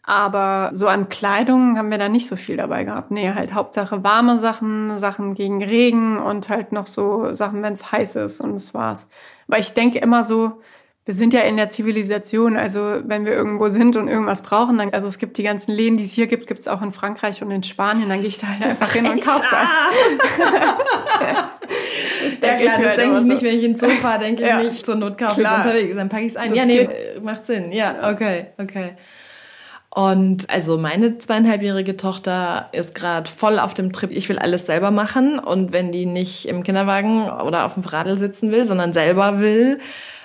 [0.01, 3.11] Aber so an Kleidung haben wir da nicht so viel dabei gehabt.
[3.11, 7.91] Nee, halt Hauptsache warme Sachen, Sachen gegen Regen und halt noch so Sachen, wenn es
[7.91, 9.07] heiß ist und das war's.
[9.47, 10.61] Weil ich denke immer so,
[11.07, 14.93] wir sind ja in der Zivilisation, also wenn wir irgendwo sind und irgendwas brauchen, dann,
[14.93, 17.41] also es gibt die ganzen Läden, die es hier gibt, gibt es auch in Frankreich
[17.41, 19.69] und in Spanien, dann gehe ich da halt einfach hin und kaufe was.
[22.41, 24.61] ja klar, das denke ich nicht, wenn ich in den Zoo fahre, denke ich ja.
[24.61, 26.49] nicht, zur Not kaufe ich unterwegs, dann packe ich es ein.
[26.49, 26.89] Das ja, nee,
[27.21, 28.97] macht Sinn, ja, okay, okay.
[29.89, 34.91] Und also meine zweieinhalbjährige Tochter ist gerade voll auf dem Trip, ich will alles selber
[34.91, 35.39] machen.
[35.39, 39.79] Und wenn die nicht im Kinderwagen oder auf dem Radl sitzen will, sondern selber will,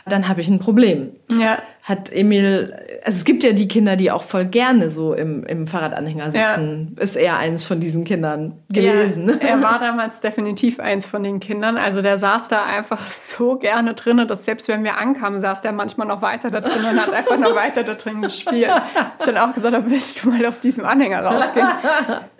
[0.06, 1.12] dann habe ich ein Problem.
[1.30, 1.58] Ja.
[1.82, 2.72] Hat Emil,
[3.04, 6.94] also es gibt ja die Kinder, die auch voll gerne so im, im Fahrradanhänger sitzen.
[6.96, 7.02] Ja.
[7.02, 9.28] Ist er eins von diesen Kindern gewesen.
[9.28, 11.76] Ja, er war damals definitiv eins von den Kindern.
[11.76, 15.72] Also der saß da einfach so gerne drin, dass selbst wenn wir ankamen, saß der
[15.72, 18.70] manchmal noch weiter da drin und hat einfach noch weiter da drin gespielt.
[19.18, 21.66] Ich dann auch gesagt, willst du mal aus diesem Anhänger rausgehen?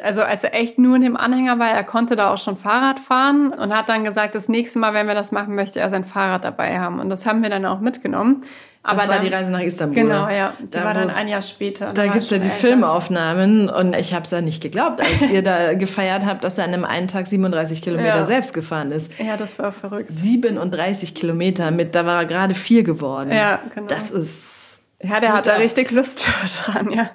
[0.01, 3.01] Also als er echt nur in dem Anhänger war, er konnte da auch schon Fahrrad
[3.01, 6.05] fahren und hat dann gesagt, das nächste Mal, wenn wir das machen, möchte er sein
[6.05, 7.01] Fahrrad dabei haben.
[7.01, 8.45] Und das haben wir dann auch mitgenommen.
[8.85, 10.03] Aber das war dann, die Reise nach Istanbul.
[10.03, 10.55] Genau, ja.
[10.59, 11.93] Die da war dann ein Jahr später.
[11.93, 12.57] Da gibt es ja die älter.
[12.57, 16.65] Filmaufnahmen und ich habe es ja nicht geglaubt, als ihr da gefeiert habt, dass er
[16.65, 18.27] an einem einen Tag 37 Kilometer ja.
[18.27, 19.13] selbst gefahren ist.
[19.21, 20.11] Ja, das war verrückt.
[20.11, 23.31] 37 Kilometer mit, da war er gerade vier geworden.
[23.31, 23.87] Ja, genau.
[23.87, 24.81] Das ist.
[25.01, 26.27] Ja, der hat da richtig Lust
[26.65, 27.11] dran, ja.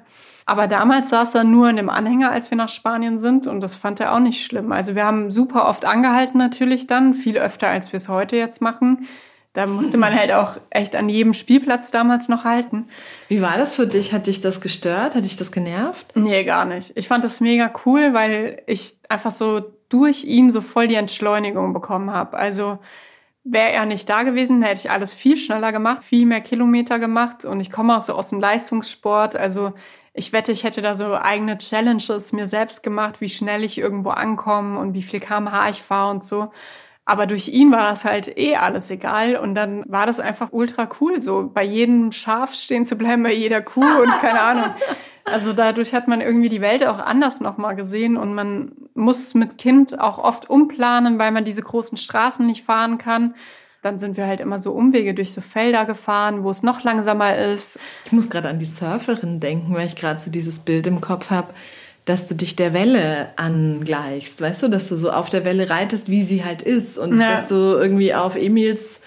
[0.45, 3.76] Aber damals saß er nur in dem Anhänger, als wir nach Spanien sind und das
[3.76, 4.72] fand er auch nicht schlimm.
[4.72, 8.61] Also wir haben super oft angehalten natürlich dann, viel öfter als wir es heute jetzt
[8.61, 9.07] machen.
[9.58, 12.88] Da musste man halt auch echt an jedem Spielplatz damals noch halten.
[13.28, 14.14] Wie war das für dich?
[14.14, 15.16] Hat dich das gestört?
[15.16, 16.16] Hat dich das genervt?
[16.16, 16.91] Nee, gar nicht.
[16.95, 21.74] Ich fand das mega cool, weil ich einfach so durch ihn so voll die Entschleunigung
[21.74, 22.38] bekommen habe.
[22.38, 22.78] Also
[23.43, 27.43] wäre er nicht da gewesen, hätte ich alles viel schneller gemacht, viel mehr Kilometer gemacht.
[27.43, 29.36] Und ich komme auch so aus dem Leistungssport.
[29.36, 29.74] Also
[30.14, 34.12] ich wette, ich hätte da so eigene Challenges mir selbst gemacht, wie schnell ich irgendwo
[34.12, 36.51] ankomme und wie viel kmh ich fahre und so.
[37.10, 39.38] Aber durch ihn war das halt eh alles egal.
[39.38, 43.34] Und dann war das einfach ultra cool, so bei jedem Schaf stehen zu bleiben, bei
[43.34, 44.66] jeder Kuh und keine Ahnung.
[45.24, 49.58] Also dadurch hat man irgendwie die Welt auch anders nochmal gesehen und man muss mit
[49.58, 53.36] Kind auch oft umplanen, weil man diese großen Straßen nicht fahren kann.
[53.82, 57.38] Dann sind wir halt immer so Umwege durch so Felder gefahren, wo es noch langsamer
[57.38, 57.80] ist.
[58.03, 61.30] Ich muss gerade an die Surferin denken, weil ich gerade so dieses Bild im Kopf
[61.30, 61.53] habe
[62.08, 66.10] dass du dich der Welle angleichst, weißt du, dass du so auf der Welle reitest,
[66.10, 67.34] wie sie halt ist und ja.
[67.34, 69.01] dass du irgendwie auf Emils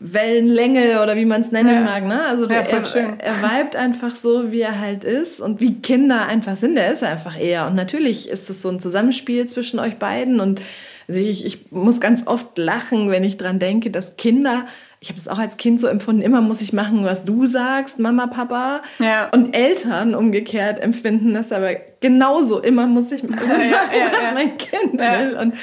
[0.00, 1.80] Wellenlänge oder wie man es nennen ja.
[1.80, 2.24] mag, ne?
[2.24, 3.20] Also ja, er, schön.
[3.20, 6.78] er weibt einfach so, wie er halt ist und wie Kinder einfach sind.
[6.78, 7.66] Er ist einfach eher.
[7.66, 10.62] Und natürlich ist es so ein Zusammenspiel zwischen euch beiden und
[11.08, 14.64] also ich, ich muss ganz oft lachen, wenn ich dran denke, dass Kinder
[15.02, 17.98] ich habe es auch als Kind so empfunden, immer muss ich machen, was du sagst,
[17.98, 18.82] Mama, Papa.
[19.00, 19.28] Ja.
[19.30, 22.60] Und Eltern umgekehrt empfinden das aber genauso.
[22.60, 25.36] Immer muss ich machen, ja, ja, was mein Kind will.
[25.40, 25.54] Und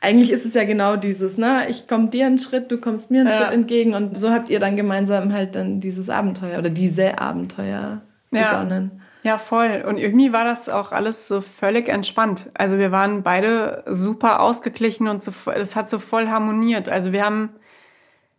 [0.00, 1.68] eigentlich ist es ja genau dieses, ne?
[1.68, 3.92] Ich komme dir einen Schritt, du kommst mir einen Schritt entgegen.
[3.92, 9.02] Und so habt ihr dann gemeinsam halt dann dieses Abenteuer oder diese Abenteuer begonnen.
[9.24, 9.84] Ja, voll.
[9.86, 12.48] Und irgendwie war das auch alles so völlig entspannt.
[12.54, 16.88] Also wir waren beide super ausgeglichen und so, es hat so voll harmoniert.
[16.88, 17.50] Also wir haben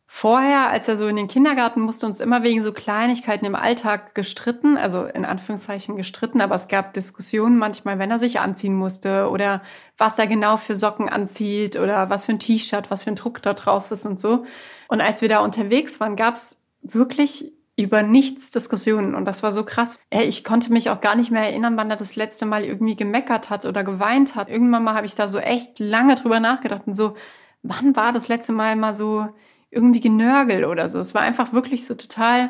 [0.09, 4.15] Vorher, als er so in den Kindergarten musste, uns immer wegen so Kleinigkeiten im Alltag
[4.15, 9.29] gestritten, also in Anführungszeichen gestritten, aber es gab Diskussionen manchmal, wenn er sich anziehen musste
[9.29, 9.61] oder
[9.97, 13.41] was er genau für Socken anzieht oder was für ein T-Shirt, was für ein Druck
[13.41, 14.45] da drauf ist und so.
[14.87, 19.51] Und als wir da unterwegs waren, gab es wirklich über nichts Diskussionen und das war
[19.51, 19.99] so krass.
[20.09, 23.49] Ich konnte mich auch gar nicht mehr erinnern, wann er das letzte Mal irgendwie gemeckert
[23.49, 24.49] hat oder geweint hat.
[24.49, 27.15] Irgendwann mal habe ich da so echt lange drüber nachgedacht und so,
[27.61, 29.27] wann war das letzte Mal mal so
[29.69, 30.99] irgendwie Genörgel oder so.
[30.99, 32.49] Es war einfach wirklich so total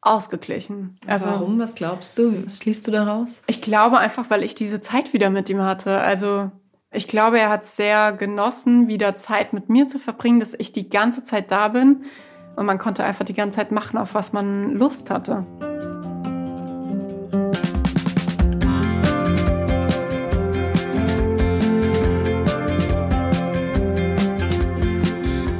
[0.00, 0.98] ausgeglichen.
[1.06, 1.58] Also, Warum?
[1.58, 2.44] Was glaubst du?
[2.44, 3.42] Was schließt du daraus?
[3.46, 5.98] Ich glaube einfach, weil ich diese Zeit wieder mit ihm hatte.
[5.98, 6.50] Also
[6.90, 10.90] ich glaube, er hat sehr genossen, wieder Zeit mit mir zu verbringen, dass ich die
[10.90, 12.04] ganze Zeit da bin.
[12.56, 15.44] Und man konnte einfach die ganze Zeit machen, auf was man Lust hatte.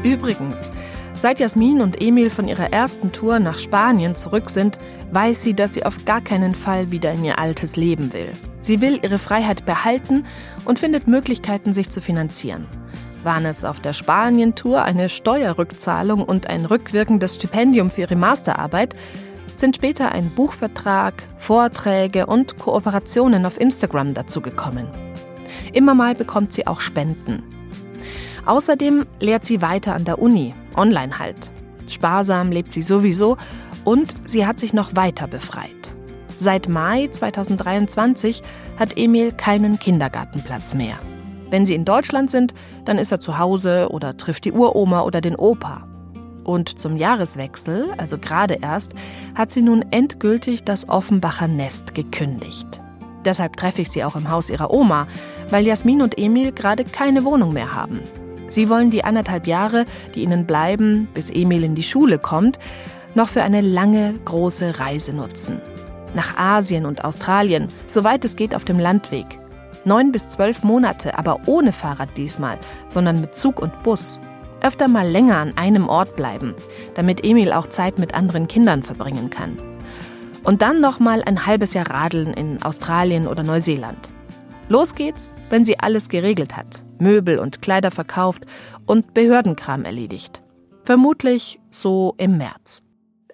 [0.04, 0.70] Übrigens,
[1.24, 4.78] seit Jasmin und Emil von ihrer ersten Tour nach Spanien zurück sind,
[5.10, 8.30] weiß sie, dass sie auf gar keinen Fall wieder in ihr altes Leben will.
[8.60, 10.26] Sie will ihre Freiheit behalten
[10.66, 12.66] und findet Möglichkeiten, sich zu finanzieren.
[13.22, 18.94] Waren es auf der Spanien-Tour eine Steuerrückzahlung und ein rückwirkendes Stipendium für ihre Masterarbeit,
[19.56, 24.88] sind später ein Buchvertrag, Vorträge und Kooperationen auf Instagram dazugekommen.
[25.72, 27.53] Immer mal bekommt sie auch Spenden.
[28.46, 31.50] Außerdem lehrt sie weiter an der Uni, online halt.
[31.88, 33.36] Sparsam lebt sie sowieso
[33.84, 35.94] und sie hat sich noch weiter befreit.
[36.36, 38.42] Seit Mai 2023
[38.76, 40.96] hat Emil keinen Kindergartenplatz mehr.
[41.50, 45.20] Wenn sie in Deutschland sind, dann ist er zu Hause oder trifft die Uroma oder
[45.20, 45.86] den Opa.
[46.42, 48.94] Und zum Jahreswechsel, also gerade erst,
[49.34, 52.82] hat sie nun endgültig das Offenbacher Nest gekündigt.
[53.24, 55.06] Deshalb treffe ich sie auch im Haus ihrer Oma,
[55.48, 58.00] weil Jasmin und Emil gerade keine Wohnung mehr haben.
[58.54, 59.84] Sie wollen die anderthalb Jahre,
[60.14, 62.60] die ihnen bleiben, bis Emil in die Schule kommt,
[63.16, 65.60] noch für eine lange, große Reise nutzen.
[66.14, 69.26] nach Asien und Australien, soweit es geht auf dem Landweg.
[69.84, 74.20] Neun bis zwölf Monate, aber ohne Fahrrad diesmal, sondern mit Zug und Bus.
[74.62, 76.54] Öfter mal länger an einem Ort bleiben,
[76.94, 79.58] damit Emil auch Zeit mit anderen Kindern verbringen kann.
[80.44, 84.12] Und dann noch mal ein halbes Jahr radeln in Australien oder Neuseeland.
[84.68, 88.44] Los geht's, wenn sie alles geregelt hat, Möbel und Kleider verkauft
[88.86, 90.42] und Behördenkram erledigt.
[90.84, 92.84] Vermutlich so im März.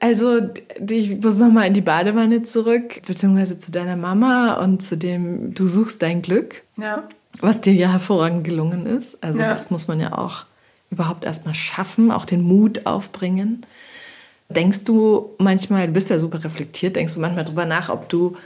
[0.00, 0.40] Also,
[0.88, 5.66] ich muss nochmal in die Badewanne zurück, beziehungsweise zu deiner Mama und zu dem, du
[5.66, 6.62] suchst dein Glück.
[6.78, 7.06] Ja.
[7.40, 9.22] Was dir ja hervorragend gelungen ist.
[9.22, 9.48] Also, ja.
[9.48, 10.46] das muss man ja auch
[10.90, 13.66] überhaupt erstmal schaffen, auch den Mut aufbringen.
[14.48, 18.36] Denkst du manchmal, du bist ja super reflektiert, denkst du manchmal drüber nach, ob du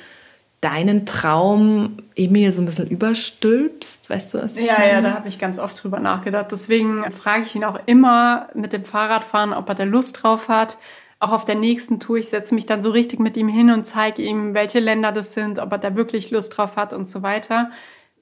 [0.60, 4.08] deinen Traum Emil so ein bisschen überstülpst?
[4.08, 4.92] Weißt du, was ich Ja, meine?
[4.92, 6.46] ja, da habe ich ganz oft drüber nachgedacht.
[6.52, 10.78] Deswegen frage ich ihn auch immer mit dem Fahrradfahren, ob er da Lust drauf hat
[11.24, 13.84] auch auf der nächsten Tour, ich setze mich dann so richtig mit ihm hin und
[13.84, 17.22] zeige ihm, welche Länder das sind, ob er da wirklich Lust drauf hat und so
[17.22, 17.70] weiter.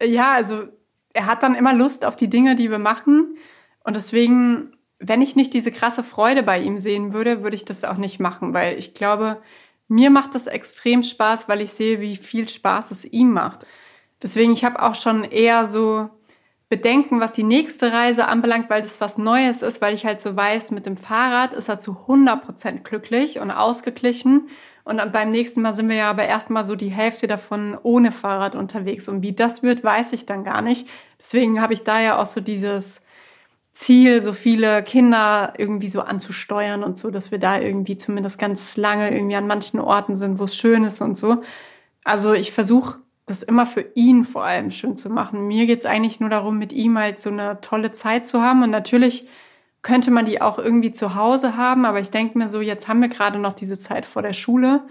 [0.00, 0.64] Ja, also
[1.12, 3.36] er hat dann immer Lust auf die Dinge, die wir machen.
[3.82, 7.84] Und deswegen, wenn ich nicht diese krasse Freude bei ihm sehen würde, würde ich das
[7.84, 9.42] auch nicht machen, weil ich glaube,
[9.92, 13.66] mir macht das extrem Spaß, weil ich sehe, wie viel Spaß es ihm macht.
[14.22, 16.08] Deswegen, ich habe auch schon eher so
[16.70, 20.34] Bedenken, was die nächste Reise anbelangt, weil das was Neues ist, weil ich halt so
[20.34, 24.48] weiß, mit dem Fahrrad ist er zu 100% glücklich und ausgeglichen.
[24.84, 28.54] Und beim nächsten Mal sind wir ja aber erstmal so die Hälfte davon ohne Fahrrad
[28.54, 29.08] unterwegs.
[29.08, 30.88] Und wie das wird, weiß ich dann gar nicht.
[31.18, 33.02] Deswegen habe ich da ja auch so dieses
[33.72, 38.76] Ziel, so viele Kinder irgendwie so anzusteuern und so, dass wir da irgendwie zumindest ganz
[38.76, 41.42] lange irgendwie an manchen Orten sind, wo es schön ist und so.
[42.04, 45.46] Also ich versuche das immer für ihn vor allem schön zu machen.
[45.46, 48.62] Mir geht's eigentlich nur darum, mit ihm halt so eine tolle Zeit zu haben.
[48.62, 49.26] Und natürlich
[49.82, 53.00] könnte man die auch irgendwie zu Hause haben, aber ich denke mir so, jetzt haben
[53.00, 54.82] wir gerade noch diese Zeit vor der Schule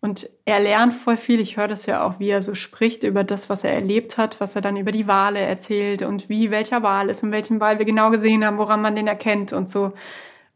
[0.00, 1.40] und er lernt voll viel.
[1.40, 4.40] Ich höre das ja auch, wie er so spricht über das, was er erlebt hat,
[4.40, 7.78] was er dann über die Wale erzählt und wie welcher Wal ist und welchen Wal
[7.78, 9.92] wir genau gesehen haben, woran man den erkennt und so.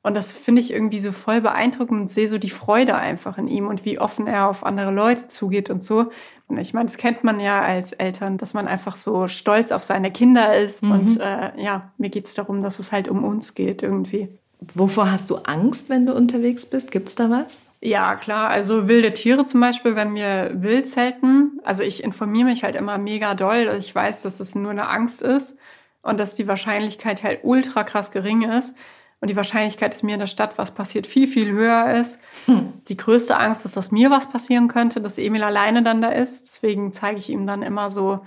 [0.02, 3.48] Und das finde ich irgendwie so voll beeindruckend und sehe so die Freude einfach in
[3.48, 6.10] ihm und wie offen er auf andere Leute zugeht und so.
[6.46, 9.82] Und ich meine, das kennt man ja als Eltern, dass man einfach so stolz auf
[9.82, 10.82] seine Kinder ist.
[10.82, 10.90] Mhm.
[10.90, 14.28] Und äh, ja, mir geht es darum, dass es halt um uns geht irgendwie.
[14.74, 16.90] Wovor hast du Angst, wenn du unterwegs bist?
[16.90, 17.66] Gibt es da was?
[17.80, 18.48] Ja, klar.
[18.48, 21.60] Also wilde Tiere zum Beispiel, wenn wir wild zelten.
[21.64, 23.64] Also ich informiere mich halt immer mega doll.
[23.64, 25.58] dass Ich weiß, dass es nur eine Angst ist
[26.02, 28.76] und dass die Wahrscheinlichkeit halt ultra krass gering ist
[29.20, 32.20] und die Wahrscheinlichkeit, dass mir in der Stadt was passiert, viel, viel höher ist.
[32.46, 32.74] Hm.
[32.88, 36.42] Die größte Angst ist, dass mir was passieren könnte, dass Emil alleine dann da ist.
[36.42, 38.20] Deswegen zeige ich ihm dann immer so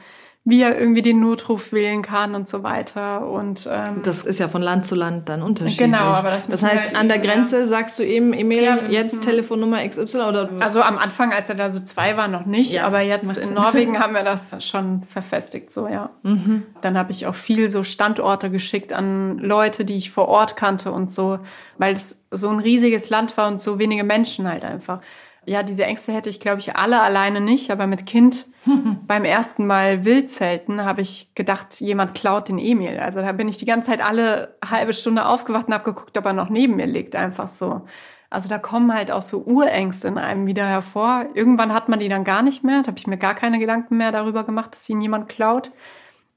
[0.49, 3.27] wie er irgendwie den Notruf wählen kann und so weiter.
[3.27, 5.91] Und ähm, das ist ja von Land zu Land dann unterschiedlich.
[5.91, 7.65] Genau, aber das, das heißt, halt an der Grenze ja.
[7.65, 10.49] sagst du eben, Emil, ja, jetzt Telefonnummer XY oder?
[10.61, 13.53] Also am Anfang, als er da so zwei war, noch nicht, ja, aber jetzt in
[13.53, 16.11] Norwegen haben wir das schon verfestigt, so ja.
[16.23, 16.63] Mhm.
[16.79, 20.93] Dann habe ich auch viel so Standorte geschickt an Leute, die ich vor Ort kannte
[20.93, 21.39] und so,
[21.77, 25.01] weil es so ein riesiges Land war und so wenige Menschen halt einfach
[25.47, 28.47] ja, diese Ängste hätte ich, glaube ich, alle alleine nicht, aber mit Kind
[29.07, 32.99] beim ersten Mal Wildzelten habe ich gedacht, jemand klaut den Emil.
[32.99, 36.25] Also da bin ich die ganze Zeit alle halbe Stunde aufgewacht und habe geguckt, ob
[36.25, 37.81] er noch neben mir liegt, einfach so.
[38.29, 41.27] Also da kommen halt auch so Urängste in einem wieder hervor.
[41.33, 42.81] Irgendwann hat man die dann gar nicht mehr.
[42.81, 45.71] Da habe ich mir gar keine Gedanken mehr darüber gemacht, dass ihn jemand klaut.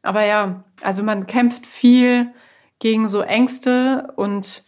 [0.02, 2.32] Aber ja, also man kämpft viel
[2.78, 4.64] gegen so Ängste und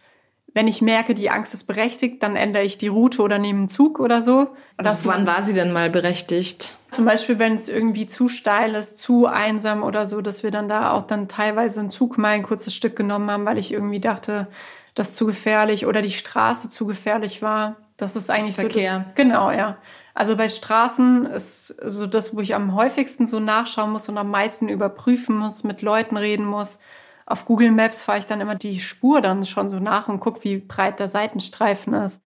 [0.53, 3.69] wenn ich merke, die Angst ist berechtigt, dann ändere ich die Route oder nehme einen
[3.69, 4.49] Zug oder so.
[4.77, 6.77] Das Wann war sie denn mal berechtigt?
[6.93, 10.69] Zum Beispiel, wenn es irgendwie zu steil ist, zu einsam oder so, dass wir dann
[10.69, 13.99] da auch dann teilweise einen Zug mal ein kurzes Stück genommen haben, weil ich irgendwie
[13.99, 14.47] dachte,
[14.95, 17.77] das ist zu gefährlich oder die Straße zu gefährlich war.
[17.97, 18.91] Das ist eigentlich Verkehr.
[18.91, 19.77] so das, Genau, ja.
[20.13, 24.29] Also bei Straßen ist so das, wo ich am häufigsten so nachschauen muss und am
[24.29, 26.79] meisten überprüfen muss, mit Leuten reden muss
[27.25, 30.43] auf Google Maps fahre ich dann immer die Spur dann schon so nach und gucke,
[30.43, 32.21] wie breit der Seitenstreifen ist.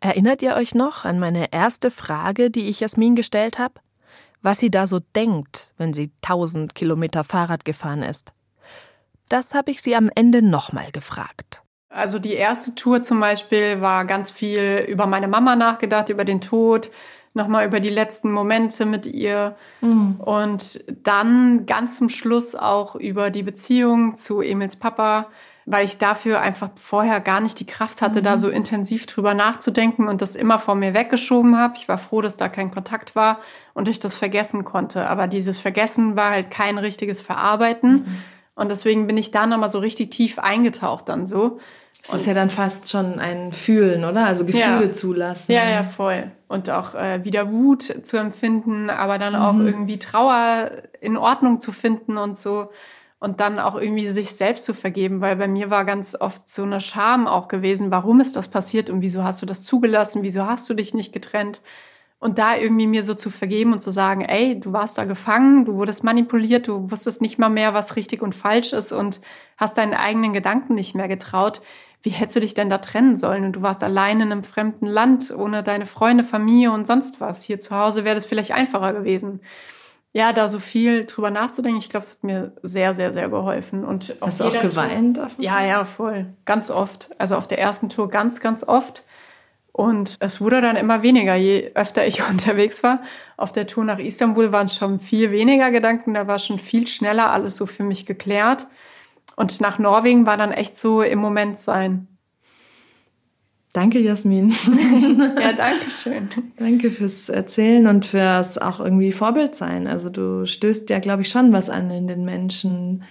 [0.00, 3.74] Erinnert ihr euch noch an meine erste Frage, die ich Jasmin gestellt habe?
[4.46, 8.32] Was sie da so denkt, wenn sie 1000 Kilometer Fahrrad gefahren ist?
[9.28, 11.64] Das habe ich sie am Ende nochmal gefragt.
[11.88, 16.40] Also die erste Tour zum Beispiel war ganz viel über meine Mama nachgedacht, über den
[16.40, 16.92] Tod,
[17.34, 20.20] nochmal über die letzten Momente mit ihr mhm.
[20.20, 25.26] und dann ganz zum Schluss auch über die Beziehung zu Emils Papa,
[25.66, 28.24] weil ich dafür einfach vorher gar nicht die Kraft hatte, mhm.
[28.24, 31.74] da so intensiv drüber nachzudenken und das immer vor mir weggeschoben habe.
[31.76, 33.40] Ich war froh, dass da kein Kontakt war
[33.74, 35.08] und ich das vergessen konnte.
[35.08, 37.92] Aber dieses Vergessen war halt kein richtiges Verarbeiten.
[37.92, 38.22] Mhm.
[38.54, 41.58] Und deswegen bin ich da nochmal so richtig tief eingetaucht dann so.
[42.06, 44.26] Das ist ja dann fast schon ein Fühlen, oder?
[44.26, 44.92] Also Gefühle ja.
[44.92, 45.50] zulassen.
[45.50, 46.30] Ja, ja, voll.
[46.46, 49.40] Und auch äh, wieder Wut zu empfinden, aber dann mhm.
[49.40, 52.70] auch irgendwie Trauer in Ordnung zu finden und so.
[53.18, 56.64] Und dann auch irgendwie sich selbst zu vergeben, weil bei mir war ganz oft so
[56.64, 60.46] eine Scham auch gewesen, warum ist das passiert und wieso hast du das zugelassen, wieso
[60.46, 61.62] hast du dich nicht getrennt?
[62.18, 65.64] Und da irgendwie mir so zu vergeben und zu sagen, ey, du warst da gefangen,
[65.64, 69.20] du wurdest manipuliert, du wusstest nicht mal mehr, was richtig und falsch ist und
[69.56, 71.62] hast deinen eigenen Gedanken nicht mehr getraut
[72.06, 73.44] wie hättest du dich denn da trennen sollen?
[73.44, 77.42] Und du warst allein in einem fremden Land, ohne deine Freunde, Familie und sonst was.
[77.42, 79.40] Hier zu Hause wäre das vielleicht einfacher gewesen.
[80.16, 83.84] Ja, da so viel drüber nachzudenken, ich glaube, es hat mir sehr, sehr, sehr geholfen.
[83.84, 85.18] Und Hast du auch geweint?
[85.18, 86.32] Tour, ja, ja, voll.
[86.46, 87.10] Ganz oft.
[87.18, 89.04] Also auf der ersten Tour ganz, ganz oft.
[89.72, 93.02] Und es wurde dann immer weniger, je öfter ich unterwegs war.
[93.36, 96.86] Auf der Tour nach Istanbul waren es schon viel weniger Gedanken, da war schon viel
[96.86, 98.68] schneller alles so für mich geklärt.
[99.36, 102.08] Und nach Norwegen war dann echt so im Moment sein.
[103.76, 104.54] Danke, Jasmin.
[105.38, 106.30] ja, danke schön.
[106.56, 109.86] Danke fürs Erzählen und fürs auch irgendwie Vorbild sein.
[109.86, 113.04] Also du stößt ja, glaube ich, schon was an in den Menschen,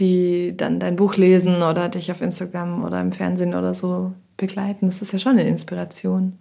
[0.00, 4.86] die dann dein Buch lesen oder dich auf Instagram oder im Fernsehen oder so begleiten.
[4.86, 6.40] Das ist ja schon eine Inspiration.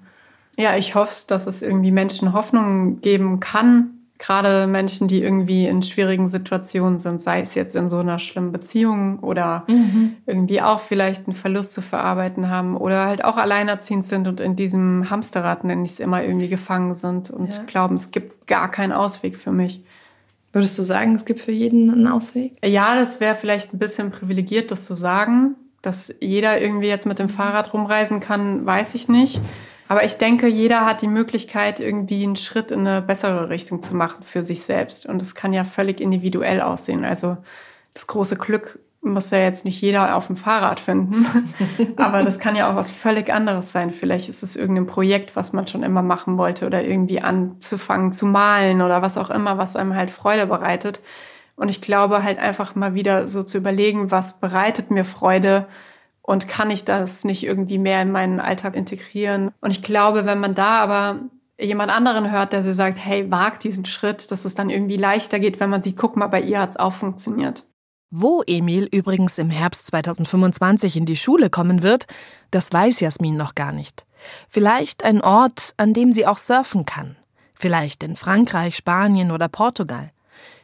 [0.57, 5.81] Ja, ich hoffe, dass es irgendwie Menschen Hoffnung geben kann, gerade Menschen, die irgendwie in
[5.81, 10.17] schwierigen Situationen sind, sei es jetzt in so einer schlimmen Beziehung oder mhm.
[10.25, 14.57] irgendwie auch vielleicht einen Verlust zu verarbeiten haben oder halt auch alleinerziehend sind und in
[14.57, 17.63] diesem Hamsterrad, nenne ich es immer, irgendwie gefangen sind und ja.
[17.63, 19.81] glauben, es gibt gar keinen Ausweg für mich.
[20.51, 22.53] Würdest du sagen, es gibt für jeden einen Ausweg?
[22.63, 25.55] Ja, das wäre vielleicht ein bisschen privilegiert, das zu sagen.
[25.81, 29.39] Dass jeder irgendwie jetzt mit dem Fahrrad rumreisen kann, weiß ich nicht.
[29.89, 33.95] Aber ich denke, jeder hat die Möglichkeit, irgendwie einen Schritt in eine bessere Richtung zu
[33.95, 35.07] machen für sich selbst.
[35.07, 37.03] Und es kann ja völlig individuell aussehen.
[37.03, 37.37] Also
[37.95, 41.25] das große Glück muss ja jetzt nicht jeder auf dem Fahrrad finden.
[41.97, 43.91] Aber das kann ja auch was völlig anderes sein.
[43.91, 48.27] Vielleicht ist es irgendein Projekt, was man schon immer machen wollte oder irgendwie anzufangen zu
[48.27, 51.01] malen oder was auch immer, was einem halt Freude bereitet.
[51.55, 55.65] Und ich glaube halt einfach mal wieder so zu überlegen, was bereitet mir Freude
[56.29, 59.49] und kann ich das nicht irgendwie mehr in meinen Alltag integrieren.
[59.61, 61.21] Und ich glaube, wenn man da aber
[61.59, 65.39] jemand anderen hört, der so sagt, hey, wag diesen Schritt, dass es dann irgendwie leichter
[65.39, 67.65] geht, wenn man sieht, guck mal, bei ihr hat es auch funktioniert.
[68.11, 72.05] Wo Emil übrigens im Herbst 2025 in die Schule kommen wird,
[72.51, 74.05] das weiß Jasmin noch gar nicht.
[74.49, 77.15] Vielleicht ein Ort, an dem sie auch surfen kann.
[77.55, 80.11] Vielleicht in Frankreich, Spanien oder Portugal.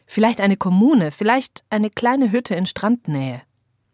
[0.06, 3.42] Vielleicht eine Kommune, vielleicht eine kleine Hütte in Strandnähe.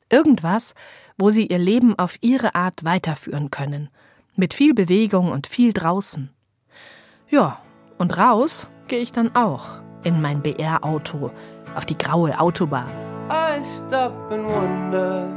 [0.09, 0.73] Irgendwas,
[1.21, 3.89] wo sie ihr Leben auf ihre Art weiterführen können,
[4.35, 6.31] mit viel Bewegung und viel draußen.
[7.29, 7.61] Ja,
[7.99, 11.29] und raus gehe ich dann auch in mein BR-Auto
[11.75, 12.89] auf die graue Autobahn.
[13.29, 15.29] I stop and wonder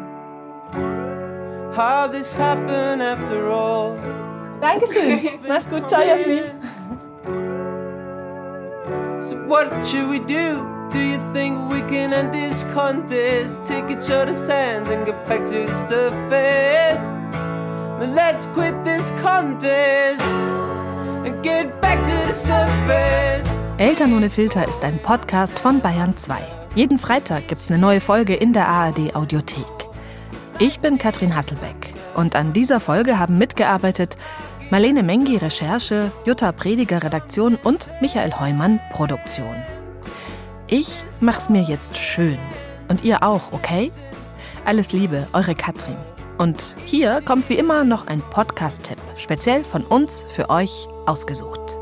[1.77, 3.95] how this happened after all.
[4.63, 5.21] Dankeschön.
[5.47, 5.87] Mach's gut.
[5.87, 6.45] Ciao, Jasmin.
[9.21, 10.74] So what should we do?
[10.95, 13.65] Do you think we can end this contest?
[13.65, 17.03] Take each other's hands and get back to the surface.
[17.99, 20.23] Then let's quit this contest
[21.27, 23.45] and get back to the surface.
[23.79, 26.39] Eltern ohne Filter ist ein Podcast von Bayern 2.
[26.77, 29.89] Jeden Freitag gibt's eine neue Folge in der ARD Audiothek.
[30.61, 34.17] Ich bin Katrin Hasselbeck und an dieser Folge haben mitgearbeitet
[34.71, 39.57] Marlene Mengi Recherche, Jutta Prediger Redaktion und Michael Heumann Produktion.
[40.67, 42.39] Ich mach's mir jetzt schön.
[42.89, 43.93] Und ihr auch, okay?
[44.65, 45.97] Alles Liebe, eure Katrin.
[46.39, 51.79] Und hier kommt wie immer noch ein Podcast-Tipp, speziell von uns für euch ausgesucht.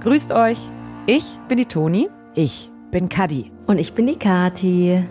[0.00, 0.58] Grüßt euch.
[1.06, 2.08] Ich bin die Toni.
[2.34, 3.52] Ich bin Kadi.
[3.66, 5.04] Und ich bin die Kati.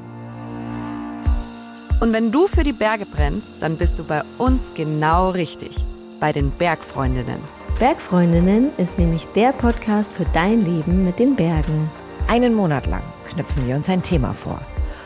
[2.02, 5.78] Und wenn du für die Berge brennst, dann bist du bei uns genau richtig.
[6.20, 7.55] Bei den Bergfreundinnen.
[7.78, 11.90] Bergfreundinnen ist nämlich der Podcast für dein Leben mit den Bergen.
[12.26, 14.62] Einen Monat lang knüpfen wir uns ein Thema vor.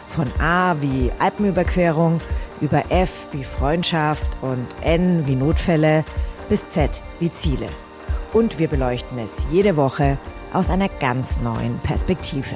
[0.07, 2.21] Von A wie Alpenüberquerung,
[2.61, 6.05] über F wie Freundschaft und N wie Notfälle
[6.47, 7.69] bis Z wie Ziele.
[8.33, 10.19] Und wir beleuchten es jede Woche
[10.53, 12.55] aus einer ganz neuen Perspektive.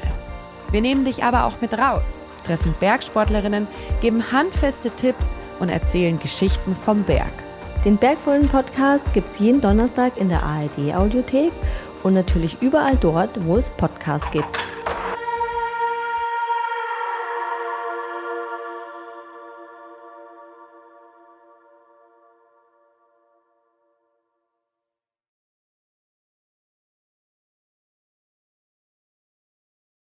[0.70, 2.03] Wir nehmen dich aber auch mit raus,
[2.45, 3.68] treffen Bergsportlerinnen,
[4.01, 7.43] geben handfeste Tipps und erzählen Geschichten vom Berg.
[7.86, 11.52] Den Bergvollen Podcast gibt es jeden Donnerstag in der ARD Audiothek
[12.02, 14.48] und natürlich überall dort, wo es Podcasts gibt.